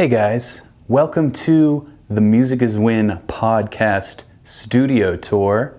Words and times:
Hey 0.00 0.08
guys, 0.08 0.62
welcome 0.88 1.30
to 1.30 1.92
the 2.08 2.22
Music 2.22 2.62
is 2.62 2.78
Win 2.78 3.20
podcast 3.26 4.22
studio 4.42 5.14
tour 5.14 5.74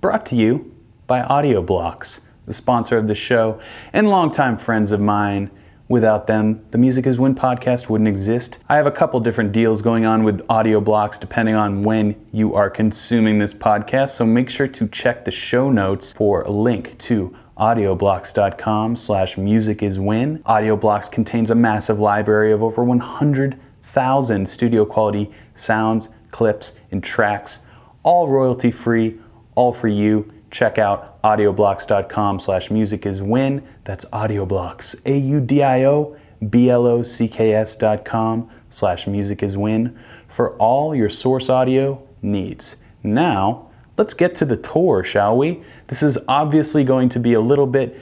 brought 0.00 0.24
to 0.24 0.34
you 0.34 0.74
by 1.06 1.20
AudioBlocks, 1.20 2.20
the 2.46 2.54
sponsor 2.54 2.96
of 2.96 3.06
the 3.06 3.14
show 3.14 3.60
and 3.92 4.08
longtime 4.08 4.56
friends 4.56 4.92
of 4.92 5.00
mine. 5.00 5.50
Without 5.90 6.26
them, 6.26 6.64
the 6.70 6.78
Music 6.78 7.06
is 7.06 7.18
Win 7.18 7.34
podcast 7.34 7.90
wouldn't 7.90 8.08
exist. 8.08 8.60
I 8.66 8.76
have 8.76 8.86
a 8.86 8.90
couple 8.90 9.20
different 9.20 9.52
deals 9.52 9.82
going 9.82 10.06
on 10.06 10.24
with 10.24 10.40
AudioBlocks 10.46 11.20
depending 11.20 11.54
on 11.54 11.82
when 11.82 12.16
you 12.32 12.54
are 12.54 12.70
consuming 12.70 13.40
this 13.40 13.52
podcast, 13.52 14.12
so 14.12 14.24
make 14.24 14.48
sure 14.48 14.68
to 14.68 14.88
check 14.88 15.26
the 15.26 15.30
show 15.30 15.68
notes 15.68 16.14
for 16.14 16.40
a 16.44 16.50
link 16.50 16.96
to 17.00 17.36
audioblocks.com 17.56 18.96
slash 18.96 19.36
musiciswin. 19.36 20.40
AudioBlocks 20.42 21.10
contains 21.10 21.50
a 21.50 21.54
massive 21.54 22.00
library 22.00 22.52
of 22.52 22.62
over 22.62 22.82
100,000 22.82 24.48
studio 24.48 24.84
quality 24.84 25.30
sounds, 25.54 26.08
clips, 26.30 26.74
and 26.90 27.02
tracks, 27.02 27.60
all 28.02 28.28
royalty 28.28 28.70
free, 28.70 29.18
all 29.54 29.72
for 29.72 29.88
you. 29.88 30.28
Check 30.50 30.78
out 30.78 31.22
audioblocks.com 31.22 32.40
slash 32.40 32.68
musiciswin. 32.68 33.62
That's 33.84 34.04
audioblocks, 34.06 34.94
A-U-D-I-O-B-L-O-C-K-S 35.04 37.76
dot 37.76 38.04
com 38.04 38.50
slash 38.70 39.06
musiciswin 39.06 39.96
for 40.28 40.56
all 40.56 40.94
your 40.94 41.10
source 41.10 41.48
audio 41.48 42.02
needs. 42.22 42.76
Now, 43.02 43.70
let's 43.96 44.14
get 44.14 44.34
to 44.36 44.44
the 44.44 44.56
tour, 44.56 45.04
shall 45.04 45.36
we? 45.36 45.62
This 45.86 46.02
is 46.02 46.18
obviously 46.26 46.84
going 46.84 47.08
to 47.10 47.20
be 47.20 47.34
a 47.34 47.40
little 47.40 47.66
bit 47.66 48.00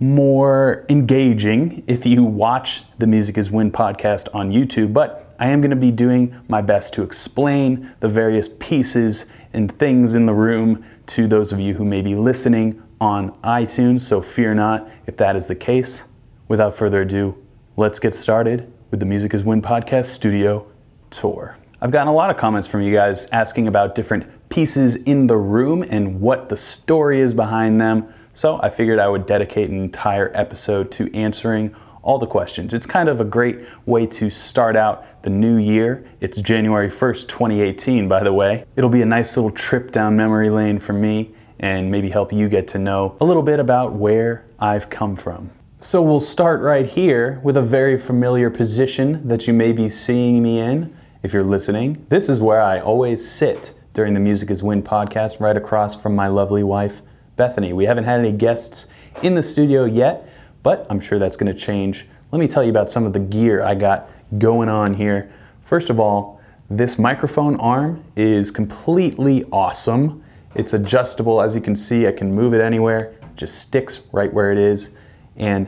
more 0.00 0.84
engaging 0.88 1.82
if 1.86 2.06
you 2.06 2.22
watch 2.22 2.82
the 2.98 3.06
Music 3.06 3.36
is 3.36 3.50
Win 3.50 3.70
podcast 3.70 4.28
on 4.34 4.50
YouTube, 4.52 4.92
but 4.92 5.34
I 5.38 5.48
am 5.48 5.60
going 5.60 5.70
to 5.70 5.76
be 5.76 5.90
doing 5.90 6.36
my 6.48 6.60
best 6.60 6.92
to 6.94 7.02
explain 7.02 7.92
the 8.00 8.08
various 8.08 8.48
pieces 8.48 9.26
and 9.52 9.76
things 9.78 10.14
in 10.14 10.26
the 10.26 10.34
room 10.34 10.84
to 11.08 11.26
those 11.26 11.52
of 11.52 11.60
you 11.60 11.74
who 11.74 11.84
may 11.84 12.02
be 12.02 12.14
listening 12.14 12.82
on 13.00 13.30
iTunes, 13.42 14.02
so 14.02 14.20
fear 14.20 14.54
not 14.54 14.88
if 15.06 15.16
that 15.16 15.36
is 15.36 15.46
the 15.46 15.54
case. 15.54 16.04
Without 16.48 16.74
further 16.74 17.02
ado, 17.02 17.36
let's 17.76 17.98
get 17.98 18.14
started 18.14 18.72
with 18.90 19.00
the 19.00 19.06
Music 19.06 19.34
is 19.34 19.44
Win 19.44 19.62
podcast 19.62 20.06
studio 20.06 20.66
tour. 21.10 21.56
I've 21.80 21.92
gotten 21.92 22.08
a 22.08 22.14
lot 22.14 22.30
of 22.30 22.36
comments 22.36 22.66
from 22.66 22.82
you 22.82 22.92
guys 22.92 23.28
asking 23.30 23.68
about 23.68 23.94
different 23.94 24.26
pieces 24.48 24.96
in 24.96 25.26
the 25.26 25.36
room 25.36 25.82
and 25.82 26.20
what 26.20 26.48
the 26.48 26.56
story 26.56 27.20
is 27.20 27.34
behind 27.34 27.80
them. 27.80 28.12
So 28.34 28.60
I 28.62 28.70
figured 28.70 28.98
I 28.98 29.08
would 29.08 29.26
dedicate 29.26 29.70
an 29.70 29.78
entire 29.78 30.30
episode 30.34 30.90
to 30.92 31.14
answering 31.14 31.74
all 32.02 32.18
the 32.18 32.26
questions. 32.26 32.72
It's 32.72 32.86
kind 32.86 33.08
of 33.08 33.20
a 33.20 33.24
great 33.24 33.58
way 33.84 34.06
to 34.06 34.30
start 34.30 34.76
out 34.76 35.22
the 35.22 35.30
new 35.30 35.56
year. 35.56 36.08
It's 36.20 36.40
January 36.40 36.90
1st, 36.90 37.28
2018, 37.28 38.08
by 38.08 38.22
the 38.22 38.32
way. 38.32 38.64
It'll 38.76 38.90
be 38.90 39.02
a 39.02 39.06
nice 39.06 39.36
little 39.36 39.50
trip 39.50 39.92
down 39.92 40.16
memory 40.16 40.50
lane 40.50 40.78
for 40.78 40.92
me 40.92 41.34
and 41.60 41.90
maybe 41.90 42.08
help 42.08 42.32
you 42.32 42.48
get 42.48 42.68
to 42.68 42.78
know 42.78 43.16
a 43.20 43.24
little 43.24 43.42
bit 43.42 43.58
about 43.60 43.92
where 43.94 44.46
I've 44.58 44.88
come 44.88 45.16
from. 45.16 45.50
So 45.78 46.02
we'll 46.02 46.20
start 46.20 46.60
right 46.60 46.86
here 46.86 47.40
with 47.42 47.56
a 47.56 47.62
very 47.62 47.98
familiar 47.98 48.50
position 48.50 49.26
that 49.28 49.46
you 49.46 49.52
may 49.52 49.72
be 49.72 49.88
seeing 49.88 50.42
me 50.42 50.60
in 50.60 50.96
if 51.22 51.32
you're 51.32 51.44
listening. 51.44 52.06
This 52.08 52.28
is 52.28 52.40
where 52.40 52.60
I 52.60 52.80
always 52.80 53.28
sit 53.28 53.74
during 53.98 54.14
the 54.14 54.20
Music 54.20 54.48
is 54.48 54.62
Win 54.62 54.80
podcast, 54.80 55.40
right 55.40 55.56
across 55.56 56.00
from 56.00 56.14
my 56.14 56.28
lovely 56.28 56.62
wife, 56.62 57.02
Bethany. 57.34 57.72
We 57.72 57.86
haven't 57.86 58.04
had 58.04 58.20
any 58.20 58.30
guests 58.30 58.86
in 59.24 59.34
the 59.34 59.42
studio 59.42 59.86
yet, 59.86 60.32
but 60.62 60.86
I'm 60.88 61.00
sure 61.00 61.18
that's 61.18 61.36
going 61.36 61.52
to 61.52 61.58
change. 61.58 62.06
Let 62.30 62.38
me 62.38 62.46
tell 62.46 62.62
you 62.62 62.70
about 62.70 62.92
some 62.92 63.06
of 63.06 63.12
the 63.12 63.18
gear 63.18 63.60
I 63.60 63.74
got 63.74 64.08
going 64.38 64.68
on 64.68 64.94
here. 64.94 65.32
First 65.64 65.90
of 65.90 65.98
all, 65.98 66.40
this 66.70 66.96
microphone 66.96 67.56
arm 67.56 68.04
is 68.14 68.52
completely 68.52 69.42
awesome. 69.50 70.22
It's 70.54 70.74
adjustable, 70.74 71.42
as 71.42 71.56
you 71.56 71.60
can 71.60 71.74
see, 71.74 72.06
I 72.06 72.12
can 72.12 72.32
move 72.32 72.54
it 72.54 72.60
anywhere, 72.60 73.14
it 73.20 73.34
just 73.34 73.58
sticks 73.58 74.02
right 74.12 74.32
where 74.32 74.52
it 74.52 74.58
is. 74.58 74.92
And 75.34 75.66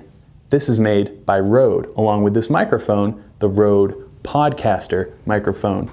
this 0.51 0.69
is 0.69 0.79
made 0.79 1.27
by 1.27 1.41
Rode, 1.41 1.87
along 1.97 2.23
with 2.23 2.35
this 2.35 2.49
microphone, 2.49 3.25
the 3.41 3.49
Rode 3.49 4.09
Podcaster 4.23 5.13
microphone. 5.27 5.91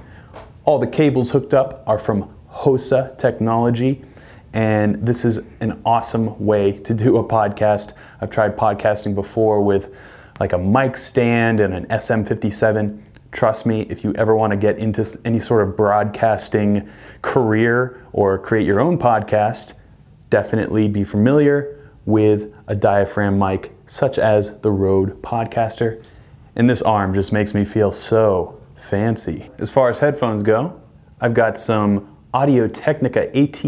All 0.66 0.78
the 0.78 0.86
cables 0.86 1.32
hooked 1.32 1.56
up 1.56 1.82
are 1.88 1.98
from 1.98 2.32
HOSA 2.58 3.18
technology, 3.18 4.04
and 4.54 5.06
this 5.06 5.24
is 5.24 5.42
an 5.60 5.80
awesome 5.86 6.44
way 6.44 6.72
to 6.72 6.94
do 6.94 7.18
a 7.18 7.24
podcast. 7.24 7.94
I've 8.20 8.32
tried 8.32 8.58
podcasting 8.58 9.14
before 9.14 9.62
with 9.62 9.94
like 10.40 10.54
a 10.54 10.58
mic 10.58 10.98
stand 10.98 11.60
and 11.60 11.74
an 11.74 11.86
SM57. 11.88 13.00
Trust 13.32 13.66
me, 13.66 13.82
if 13.90 14.04
you 14.04 14.14
ever 14.16 14.36
want 14.36 14.52
to 14.52 14.58
get 14.58 14.78
into 14.80 15.20
any 15.26 15.40
sort 15.40 15.68
of 15.68 15.76
broadcasting 15.76 16.90
career 17.22 18.04
or 18.14 18.40
create 18.40 18.66
your 18.66 18.80
own 18.80 18.98
podcast, 18.98 19.74
definitely 20.30 20.88
be 20.88 21.04
familiar 21.04 21.80
with 22.06 22.54
a 22.68 22.76
diaphragm 22.76 23.38
mic 23.38 23.76
such 23.86 24.18
as 24.18 24.60
the 24.62 24.72
Rode 24.72 25.22
Podcaster. 25.22 26.04
And 26.56 26.70
this 26.70 26.82
arm 26.82 27.14
just 27.14 27.32
makes 27.32 27.54
me 27.54 27.66
feel 27.66 27.92
so 27.92 28.60
Fancy. 28.78 29.50
As 29.60 29.70
far 29.70 29.90
as 29.90 30.00
headphones 30.00 30.44
go, 30.44 30.80
I've 31.20 31.34
got 31.34 31.58
some 31.58 32.17
Audio 32.38 32.68
Technica 32.68 33.36
ATH 33.36 33.64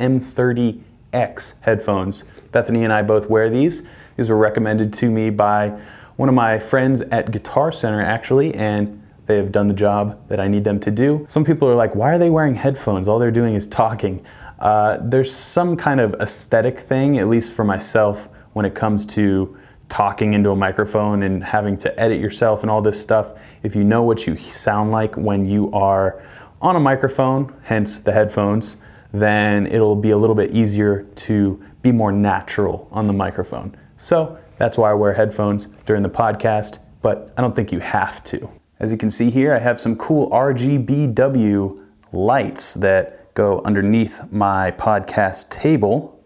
M30X 0.00 1.60
headphones. 1.60 2.24
Bethany 2.50 2.82
and 2.82 2.92
I 2.92 3.02
both 3.02 3.30
wear 3.30 3.48
these. 3.48 3.84
These 4.16 4.28
were 4.28 4.36
recommended 4.36 4.92
to 4.94 5.08
me 5.08 5.30
by 5.30 5.80
one 6.16 6.28
of 6.28 6.34
my 6.34 6.58
friends 6.58 7.02
at 7.02 7.30
Guitar 7.30 7.70
Center, 7.70 8.02
actually, 8.02 8.52
and 8.56 9.00
they 9.26 9.36
have 9.36 9.52
done 9.52 9.68
the 9.68 9.74
job 9.74 10.26
that 10.26 10.40
I 10.40 10.48
need 10.48 10.64
them 10.64 10.80
to 10.80 10.90
do. 10.90 11.24
Some 11.28 11.44
people 11.44 11.68
are 11.68 11.76
like, 11.76 11.94
why 11.94 12.10
are 12.10 12.18
they 12.18 12.30
wearing 12.30 12.56
headphones? 12.56 13.06
All 13.06 13.20
they're 13.20 13.30
doing 13.30 13.54
is 13.54 13.68
talking. 13.68 14.26
Uh, 14.58 14.98
there's 15.00 15.32
some 15.32 15.76
kind 15.76 16.00
of 16.00 16.14
aesthetic 16.14 16.80
thing, 16.80 17.16
at 17.16 17.28
least 17.28 17.52
for 17.52 17.62
myself, 17.62 18.28
when 18.54 18.66
it 18.66 18.74
comes 18.74 19.06
to 19.06 19.56
talking 19.88 20.34
into 20.34 20.50
a 20.50 20.56
microphone 20.56 21.22
and 21.22 21.44
having 21.44 21.76
to 21.76 22.00
edit 22.00 22.20
yourself 22.20 22.62
and 22.62 22.72
all 22.72 22.82
this 22.82 23.00
stuff, 23.00 23.38
if 23.62 23.76
you 23.76 23.84
know 23.84 24.02
what 24.02 24.26
you 24.26 24.36
sound 24.36 24.90
like 24.90 25.16
when 25.16 25.44
you 25.44 25.70
are 25.72 26.20
on 26.60 26.76
a 26.76 26.80
microphone, 26.80 27.54
hence 27.62 28.00
the 28.00 28.12
headphones, 28.12 28.78
then 29.12 29.66
it'll 29.66 29.96
be 29.96 30.10
a 30.10 30.16
little 30.16 30.36
bit 30.36 30.52
easier 30.52 31.04
to 31.14 31.62
be 31.82 31.90
more 31.90 32.12
natural 32.12 32.88
on 32.92 33.06
the 33.06 33.12
microphone. 33.12 33.76
So 33.96 34.38
that's 34.58 34.76
why 34.76 34.90
I 34.90 34.94
wear 34.94 35.14
headphones 35.14 35.66
during 35.86 36.02
the 36.02 36.10
podcast, 36.10 36.78
but 37.02 37.32
I 37.36 37.40
don't 37.40 37.56
think 37.56 37.72
you 37.72 37.80
have 37.80 38.22
to. 38.24 38.50
As 38.78 38.92
you 38.92 38.98
can 38.98 39.10
see 39.10 39.30
here, 39.30 39.54
I 39.54 39.58
have 39.58 39.80
some 39.80 39.96
cool 39.96 40.30
RGBW 40.30 41.86
lights 42.12 42.74
that 42.74 43.32
go 43.34 43.62
underneath 43.64 44.30
my 44.30 44.70
podcast 44.72 45.50
table. 45.50 46.22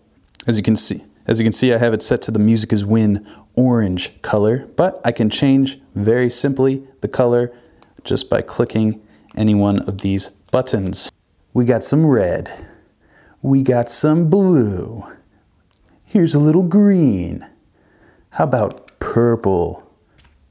As 0.46 0.56
you 0.56 0.62
can 0.62 0.76
see, 0.76 1.04
as 1.26 1.38
you 1.38 1.44
can 1.44 1.52
see, 1.52 1.72
I 1.72 1.78
have 1.78 1.94
it 1.94 2.02
set 2.02 2.22
to 2.22 2.30
the 2.30 2.38
Music 2.38 2.72
is 2.72 2.84
Win 2.84 3.26
orange 3.54 4.20
color, 4.22 4.68
but 4.76 5.00
I 5.04 5.12
can 5.12 5.30
change 5.30 5.80
very 5.94 6.28
simply 6.28 6.86
the 7.00 7.08
color 7.08 7.52
just 8.02 8.28
by 8.28 8.42
clicking 8.42 9.00
any 9.36 9.54
one 9.54 9.80
of 9.80 10.00
these 10.00 10.28
buttons. 10.50 11.10
We 11.52 11.64
got 11.64 11.84
some 11.84 12.06
red. 12.06 12.50
We 13.42 13.62
got 13.62 13.90
some 13.90 14.30
blue. 14.30 15.04
Here's 16.04 16.34
a 16.34 16.38
little 16.38 16.62
green. 16.62 17.46
How 18.30 18.44
about 18.44 18.98
purple? 18.98 19.88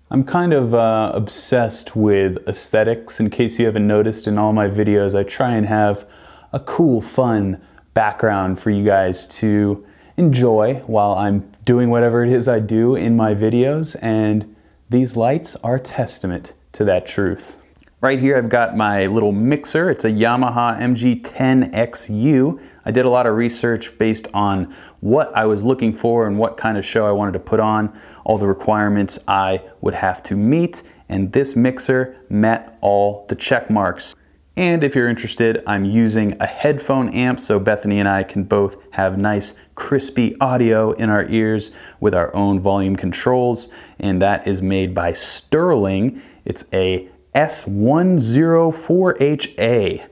I'm 0.09 0.23
kind 0.23 0.53
of 0.53 0.73
uh, 0.73 1.11
obsessed 1.15 1.95
with 1.95 2.47
aesthetics. 2.47 3.19
In 3.19 3.29
case 3.29 3.57
you 3.57 3.65
haven't 3.65 3.87
noticed 3.87 4.27
in 4.27 4.37
all 4.37 4.53
my 4.53 4.67
videos, 4.67 5.17
I 5.17 5.23
try 5.23 5.55
and 5.55 5.65
have 5.65 6.07
a 6.51 6.59
cool, 6.59 7.01
fun 7.01 7.61
background 7.93 8.59
for 8.59 8.69
you 8.69 8.85
guys 8.85 9.27
to 9.39 9.85
enjoy 10.17 10.75
while 10.85 11.13
I'm 11.15 11.49
doing 11.65 11.89
whatever 11.89 12.23
it 12.23 12.31
is 12.31 12.47
I 12.47 12.59
do 12.59 12.95
in 12.95 13.15
my 13.15 13.33
videos, 13.33 13.95
and 14.01 14.55
these 14.89 15.15
lights 15.17 15.55
are 15.57 15.79
testament 15.79 16.53
to 16.73 16.85
that 16.85 17.07
truth. 17.07 17.57
Right 18.03 18.19
here 18.19 18.35
I've 18.35 18.49
got 18.49 18.75
my 18.75 19.05
little 19.05 19.31
mixer. 19.31 19.89
It's 19.89 20.03
a 20.03 20.11
Yamaha 20.11 20.77
MG10XU. 20.77 22.61
I 22.83 22.91
did 22.91 23.05
a 23.05 23.09
lot 23.09 23.25
of 23.25 23.37
research 23.37 23.97
based 23.97 24.27
on 24.33 24.75
what 24.99 25.33
I 25.33 25.45
was 25.45 25.63
looking 25.63 25.93
for 25.93 26.27
and 26.27 26.37
what 26.37 26.57
kind 26.57 26.77
of 26.77 26.85
show 26.85 27.05
I 27.05 27.13
wanted 27.13 27.31
to 27.31 27.39
put 27.39 27.61
on, 27.61 27.97
all 28.25 28.37
the 28.37 28.45
requirements 28.45 29.19
I 29.25 29.61
would 29.79 29.93
have 29.93 30.21
to 30.23 30.35
meet, 30.35 30.83
and 31.07 31.31
this 31.31 31.55
mixer 31.55 32.17
met 32.27 32.77
all 32.81 33.25
the 33.29 33.35
check 33.35 33.69
marks. 33.69 34.13
And 34.57 34.83
if 34.83 34.95
you're 34.95 35.07
interested, 35.07 35.63
I'm 35.65 35.85
using 35.85 36.35
a 36.41 36.45
headphone 36.45 37.07
amp 37.07 37.39
so 37.39 37.57
Bethany 37.57 38.01
and 38.01 38.09
I 38.09 38.23
can 38.23 38.43
both 38.43 38.75
have 38.91 39.17
nice 39.17 39.55
crispy 39.75 40.37
audio 40.41 40.91
in 40.91 41.09
our 41.09 41.25
ears 41.29 41.71
with 42.01 42.13
our 42.13 42.35
own 42.35 42.59
volume 42.59 42.97
controls. 42.97 43.69
And 43.97 44.21
that 44.21 44.45
is 44.45 44.61
made 44.61 44.93
by 44.93 45.13
Sterling. 45.13 46.21
It's 46.43 46.65
a 46.73 47.09
S104HA. 47.35 50.07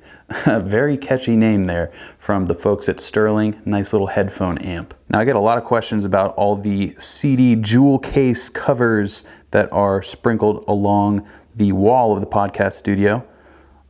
A 0.46 0.60
very 0.62 0.98
catchy 0.98 1.36
name 1.36 1.66
there 1.66 1.92
from 2.18 2.46
the 2.46 2.56
folks 2.56 2.88
at 2.88 3.02
Sterling. 3.02 3.62
Nice 3.66 3.92
little 3.92 4.08
headphone 4.08 4.58
amp. 4.60 4.94
Now, 5.10 5.20
I 5.20 5.26
get 5.26 5.36
a 5.36 5.42
lot 5.42 5.58
of 5.58 5.66
questions 5.66 6.06
about 6.06 6.34
all 6.36 6.56
the 6.56 6.96
CD 6.98 7.56
jewel 7.56 8.00
case 8.00 8.48
covers 8.48 9.26
that 9.52 9.70
are 9.74 10.02
sprinkled 10.02 10.64
along 10.68 11.28
the 11.56 11.72
wall 11.74 12.14
of 12.14 12.22
the 12.22 12.28
podcast 12.28 12.74
studio. 12.74 13.28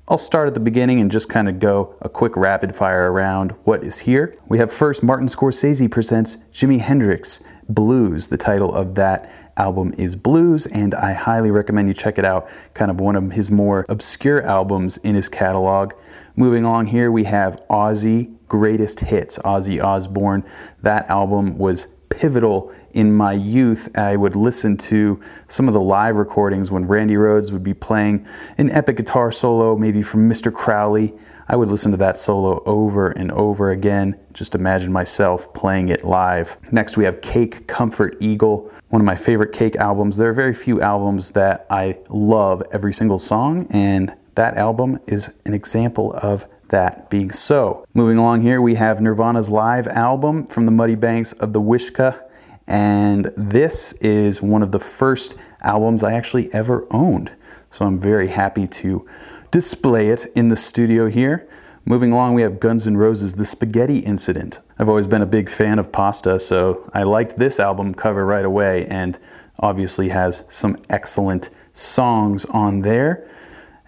I'll 0.08 0.18
start 0.18 0.48
at 0.48 0.56
the 0.56 0.60
beginning 0.60 1.00
and 1.00 1.12
just 1.12 1.30
kind 1.30 1.48
of 1.48 1.60
go 1.60 1.96
a 2.02 2.10
quick 2.10 2.36
rapid 2.36 2.76
fire 2.76 3.12
around 3.12 3.52
what 3.64 3.84
is 3.84 4.00
here. 4.00 4.36
We 4.48 4.58
have 4.58 4.74
first 4.74 5.04
Martin 5.04 5.28
Scorsese 5.28 5.90
presents 5.90 6.38
Jimi 6.52 6.80
Hendrix 6.80 7.42
Blues. 7.70 8.28
The 8.28 8.38
title 8.38 8.74
of 8.74 8.96
that 8.96 9.32
album 9.62 9.94
is 9.96 10.16
Blues, 10.16 10.66
and 10.66 10.96
I 10.96 11.14
highly 11.14 11.52
recommend 11.52 11.88
you 11.88 11.94
check 11.94 12.18
it 12.18 12.26
out. 12.26 12.50
Kind 12.74 12.90
of 12.90 13.00
one 13.00 13.16
of 13.16 13.32
his 13.32 13.52
more 13.52 13.86
obscure 13.90 14.42
albums 14.42 14.98
in 14.98 15.14
his 15.14 15.30
catalog. 15.30 15.94
Moving 16.36 16.64
along 16.64 16.88
here, 16.88 17.12
we 17.12 17.26
have 17.26 17.62
Ozzy 17.70 18.36
Greatest 18.48 19.02
Hits, 19.02 19.38
Ozzy 19.40 19.82
Osbourne. 19.82 20.44
That 20.82 21.08
album 21.10 21.60
was 21.60 21.88
pivotal 22.10 22.74
in 22.94 23.14
my 23.14 23.34
youth. 23.34 23.96
I 23.96 24.16
would 24.16 24.36
listen 24.36 24.78
to 24.78 25.22
some 25.48 25.68
of 25.68 25.76
the 25.76 25.80
live 25.80 26.16
recordings 26.16 26.72
when 26.72 26.88
Randy 26.88 27.16
Rhoads 27.16 27.52
would 27.52 27.64
be 27.64 27.76
playing 27.76 28.26
an 28.58 28.72
epic 28.72 28.98
guitar 28.98 29.32
solo, 29.32 29.78
maybe 29.78 30.02
from 30.02 30.28
Mr. 30.28 30.52
Crowley. 30.52 31.14
I 31.48 31.56
would 31.56 31.70
listen 31.70 31.92
to 31.92 31.98
that 31.98 32.18
solo 32.18 32.64
over 32.66 33.10
and 33.10 33.32
over 33.32 33.72
again. 33.72 34.18
Just 34.34 34.56
imagine 34.56 34.92
myself 34.92 35.54
playing 35.54 35.90
it 35.90 36.04
live. 36.04 36.58
Next, 36.72 36.98
we 36.98 37.04
have 37.06 37.22
Cake 37.22 37.68
Comfort 37.68 38.18
Eagle, 38.20 38.72
one 38.90 39.02
of 39.02 39.06
my 39.06 39.16
favorite 39.16 39.52
Cake 39.52 39.76
albums. 39.76 40.18
There 40.18 40.30
are 40.30 40.34
very 40.34 40.54
few 40.54 40.82
albums 40.82 41.32
that 41.32 41.66
I 41.70 41.98
love 42.10 42.64
every 42.72 42.94
single 42.94 43.20
song, 43.20 43.68
and 43.70 44.14
that 44.36 44.58
album 44.58 45.00
is 45.08 45.34
an 45.46 45.54
example 45.54 46.14
of 46.14 46.46
that 46.70 47.10
being 47.10 47.32
so. 47.32 47.86
Moving 47.94 48.18
along 48.18 48.42
here, 48.42 48.62
we 48.62 48.76
have 48.76 49.02
Nirvana's 49.02 49.50
live 49.50 49.88
album 49.88 50.48
from 50.48 50.66
the 50.66 50.72
Muddy 50.72 50.96
Banks 50.96 51.34
of 51.34 51.52
the 51.54 51.62
Wishkah, 51.62 52.22
and 52.66 53.32
this 53.36 53.92
is 53.94 54.42
one 54.42 54.64
of 54.64 54.72
the 54.72 54.80
first 54.80 55.36
albums 55.62 56.04
I 56.04 56.14
actually 56.14 56.54
ever 56.54 56.88
owned. 56.92 57.32
So 57.70 57.86
I'm 57.86 58.00
very 58.00 58.30
happy 58.30 58.68
to 58.68 59.06
display 59.52 60.08
it 60.08 60.26
in 60.34 60.48
the 60.48 60.56
studio 60.56 61.10
here. 61.10 61.48
Moving 61.84 62.14
along, 62.14 62.36
we 62.36 62.42
have 62.42 62.60
Guns 62.60 62.88
N' 62.88 62.96
Roses, 62.96 63.36
The 63.36 63.44
Spaghetti 63.44 64.00
Incident. 64.00 64.60
I've 64.80 64.88
always 64.88 65.08
been 65.08 65.22
a 65.22 65.26
big 65.28 65.50
fan 65.50 65.78
of 65.78 65.92
pasta, 65.92 66.40
so 66.40 66.90
I 66.94 67.04
liked 67.04 67.38
this 67.38 67.60
album 67.60 67.94
cover 67.94 68.26
right 68.26 68.46
away 68.46 68.86
and 68.88 69.20
obviously 69.60 70.10
has 70.10 70.46
some 70.48 70.78
excellent 70.90 71.50
songs 71.74 72.46
on 72.46 72.82
there. 72.82 73.28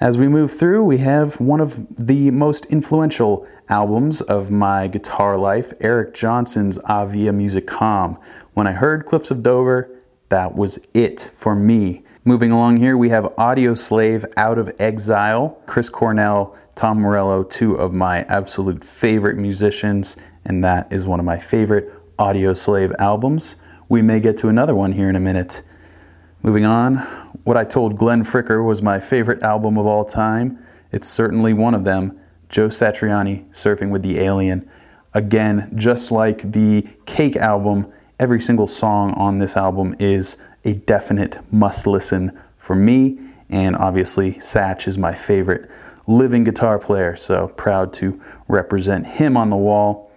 As 0.01 0.17
we 0.17 0.27
move 0.27 0.51
through, 0.51 0.83
we 0.83 0.97
have 0.97 1.39
one 1.39 1.61
of 1.61 1.95
the 1.95 2.29
most 2.31 2.65
influential 2.65 3.47
albums 3.69 4.21
of 4.21 4.51
my 4.51 4.87
guitar 4.87 5.37
life, 5.37 5.71
Eric 5.79 6.13
Johnson's 6.13 6.77
Ave 6.79 7.17
Musicam. 7.17 8.19
When 8.53 8.67
I 8.67 8.73
heard 8.73 9.05
Cliffs 9.05 9.31
of 9.31 9.43
Dover, 9.43 9.89
that 10.27 10.55
was 10.55 10.77
it 10.93 11.31
for 11.33 11.55
me. 11.55 12.03
Moving 12.25 12.53
along 12.53 12.77
here, 12.77 12.95
we 12.95 13.09
have 13.09 13.25
Audioslave 13.37 14.23
Out 14.37 14.57
of 14.57 14.73
Exile, 14.79 15.61
Chris 15.65 15.89
Cornell, 15.89 16.55
Tom 16.73 17.01
Morello, 17.01 17.43
two 17.43 17.75
of 17.75 17.91
my 17.91 18.21
absolute 18.29 18.81
favorite 18.81 19.35
musicians, 19.35 20.15
and 20.45 20.63
that 20.63 20.87
is 20.89 21.05
one 21.05 21.19
of 21.19 21.25
my 21.25 21.37
favorite 21.37 21.91
Audioslave 22.17 22.95
albums. 22.97 23.57
We 23.89 24.01
may 24.01 24.21
get 24.21 24.37
to 24.37 24.47
another 24.47 24.73
one 24.73 24.93
here 24.93 25.09
in 25.09 25.17
a 25.17 25.19
minute. 25.19 25.63
Moving 26.41 26.63
on, 26.63 26.99
what 27.43 27.57
I 27.57 27.65
told 27.65 27.97
Glenn 27.97 28.23
Fricker 28.23 28.65
was 28.65 28.81
my 28.81 29.01
favorite 29.01 29.43
album 29.43 29.77
of 29.77 29.85
all 29.85 30.05
time. 30.05 30.65
It's 30.93 31.09
certainly 31.09 31.51
one 31.51 31.75
of 31.75 31.83
them. 31.83 32.17
Joe 32.47 32.69
Satriani, 32.69 33.49
Surfing 33.49 33.89
with 33.89 34.01
the 34.01 34.21
Alien. 34.21 34.69
Again, 35.13 35.73
just 35.75 36.09
like 36.09 36.53
the 36.53 36.87
Cake 37.05 37.35
album, 37.35 37.91
every 38.17 38.39
single 38.39 38.67
song 38.67 39.11
on 39.15 39.39
this 39.39 39.57
album 39.57 39.93
is 39.99 40.37
a 40.63 40.73
definite 40.73 41.39
must 41.51 41.87
listen 41.87 42.37
for 42.57 42.75
me. 42.75 43.19
And 43.49 43.75
obviously, 43.75 44.33
Satch 44.33 44.87
is 44.87 44.97
my 44.97 45.13
favorite 45.13 45.69
living 46.07 46.43
guitar 46.43 46.79
player, 46.79 47.15
so 47.15 47.47
proud 47.49 47.93
to 47.93 48.21
represent 48.47 49.05
him 49.05 49.37
on 49.37 49.49
the 49.49 49.57
wall. 49.57 50.11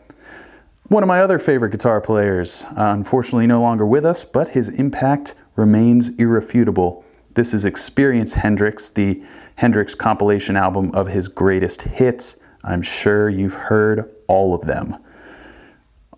One 0.89 1.03
of 1.03 1.09
my 1.09 1.21
other 1.21 1.39
favorite 1.39 1.71
guitar 1.71 2.01
players, 2.01 2.65
uh, 2.71 2.95
unfortunately 2.95 3.47
no 3.47 3.61
longer 3.61 3.85
with 3.85 4.05
us, 4.05 4.25
but 4.25 4.49
his 4.49 4.69
impact 4.69 5.35
remains 5.57 6.11
irrefutable. 6.11 7.05
This 7.35 7.53
is 7.53 7.65
Experience 7.65 8.35
Hendrix, 8.35 8.89
the 8.89 9.23
Hendrix 9.57 9.95
compilation 9.95 10.57
album 10.57 10.93
of 10.95 11.09
his 11.09 11.29
greatest 11.29 11.83
hits. 11.83 12.37
I'm 12.63 12.83
sure 12.83 13.29
you've 13.29 13.55
heard 13.55 14.11
all 14.29 14.55
of 14.55 14.63
them. 14.63 14.97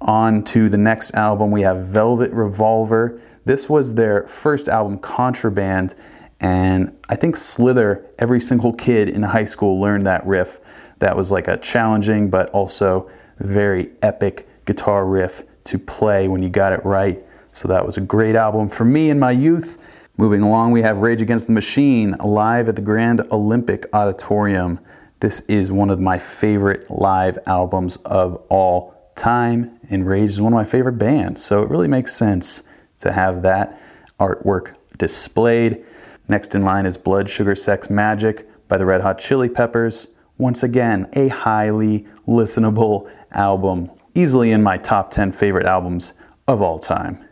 On 0.00 0.44
to 0.44 0.68
the 0.68 0.78
next 0.78 1.14
album, 1.14 1.50
we 1.50 1.62
have 1.62 1.86
Velvet 1.86 2.30
Revolver. 2.32 3.20
This 3.48 3.66
was 3.70 3.94
their 3.94 4.26
first 4.26 4.68
album, 4.68 4.98
Contraband, 4.98 5.94
and 6.38 6.94
I 7.08 7.16
think 7.16 7.34
Slither, 7.34 8.04
every 8.18 8.42
single 8.42 8.74
kid 8.74 9.08
in 9.08 9.22
high 9.22 9.46
school 9.46 9.80
learned 9.80 10.04
that 10.04 10.26
riff. 10.26 10.60
That 10.98 11.16
was 11.16 11.32
like 11.32 11.48
a 11.48 11.56
challenging 11.56 12.28
but 12.28 12.50
also 12.50 13.10
very 13.38 13.92
epic 14.02 14.46
guitar 14.66 15.06
riff 15.06 15.44
to 15.64 15.78
play 15.78 16.28
when 16.28 16.42
you 16.42 16.50
got 16.50 16.74
it 16.74 16.84
right. 16.84 17.24
So 17.52 17.68
that 17.68 17.86
was 17.86 17.96
a 17.96 18.02
great 18.02 18.36
album 18.36 18.68
for 18.68 18.84
me 18.84 19.08
in 19.08 19.18
my 19.18 19.30
youth. 19.30 19.78
Moving 20.18 20.42
along, 20.42 20.72
we 20.72 20.82
have 20.82 20.98
Rage 20.98 21.22
Against 21.22 21.46
the 21.46 21.54
Machine 21.54 22.16
live 22.22 22.68
at 22.68 22.76
the 22.76 22.82
Grand 22.82 23.22
Olympic 23.32 23.86
Auditorium. 23.94 24.78
This 25.20 25.40
is 25.48 25.72
one 25.72 25.88
of 25.88 25.98
my 25.98 26.18
favorite 26.18 26.90
live 26.90 27.38
albums 27.46 27.96
of 28.04 28.44
all 28.50 28.94
time, 29.14 29.80
and 29.88 30.06
Rage 30.06 30.28
is 30.28 30.40
one 30.42 30.52
of 30.52 30.58
my 30.58 30.66
favorite 30.66 30.98
bands, 30.98 31.42
so 31.42 31.62
it 31.62 31.70
really 31.70 31.88
makes 31.88 32.12
sense 32.12 32.62
to 32.98 33.12
have 33.12 33.42
that 33.42 33.80
artwork 34.20 34.74
displayed. 34.96 35.84
Next 36.28 36.54
in 36.54 36.62
line 36.62 36.86
is 36.86 36.98
Blood 36.98 37.28
Sugar 37.30 37.54
Sex 37.54 37.88
Magik 37.88 38.44
by 38.68 38.76
the 38.76 38.86
Red 38.86 39.00
Hot 39.00 39.18
Chili 39.18 39.48
Peppers. 39.48 40.08
Once 40.36 40.62
again, 40.62 41.08
a 41.14 41.28
highly 41.28 42.06
listenable 42.26 43.10
album, 43.32 43.90
easily 44.14 44.52
in 44.52 44.62
my 44.62 44.76
top 44.76 45.10
10 45.10 45.32
favorite 45.32 45.66
albums 45.66 46.12
of 46.46 46.62
all 46.62 46.78
time. 46.78 47.24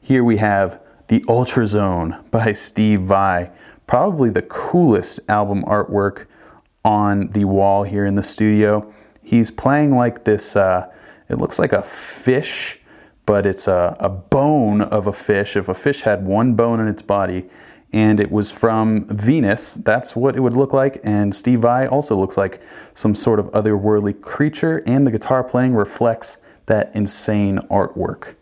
Here 0.00 0.24
we 0.24 0.36
have 0.36 0.80
The 1.08 1.24
Ultra 1.28 1.66
Zone 1.66 2.24
by 2.30 2.52
Steve 2.52 3.00
Vai, 3.00 3.50
probably 3.86 4.30
the 4.30 4.42
coolest 4.42 5.20
album 5.28 5.64
artwork 5.64 6.26
on 6.84 7.28
the 7.32 7.44
wall 7.44 7.82
here 7.82 8.06
in 8.06 8.14
the 8.14 8.22
studio. 8.22 8.92
He's 9.22 9.50
playing 9.50 9.90
like 9.90 10.24
this, 10.24 10.54
uh, 10.54 10.88
it 11.28 11.38
looks 11.38 11.58
like 11.58 11.72
a 11.72 11.82
fish, 11.82 12.80
but 13.26 13.44
it's 13.44 13.68
a, 13.68 13.96
a 13.98 14.08
bone 14.08 14.80
of 14.80 15.06
a 15.06 15.12
fish. 15.12 15.56
If 15.56 15.68
a 15.68 15.74
fish 15.74 16.02
had 16.02 16.24
one 16.24 16.54
bone 16.54 16.80
in 16.80 16.88
its 16.88 17.02
body, 17.02 17.48
and 17.92 18.20
it 18.20 18.30
was 18.30 18.50
from 18.50 19.06
Venus. 19.08 19.74
That's 19.74 20.16
what 20.16 20.36
it 20.36 20.40
would 20.40 20.54
look 20.54 20.72
like. 20.72 21.00
And 21.04 21.34
Steve 21.34 21.60
Vai 21.60 21.86
also 21.86 22.16
looks 22.16 22.36
like 22.36 22.60
some 22.94 23.14
sort 23.14 23.38
of 23.38 23.46
otherworldly 23.52 24.20
creature, 24.20 24.82
and 24.86 25.06
the 25.06 25.10
guitar 25.10 25.44
playing 25.44 25.74
reflects 25.74 26.38
that 26.66 26.90
insane 26.94 27.58
artwork. 27.70 28.34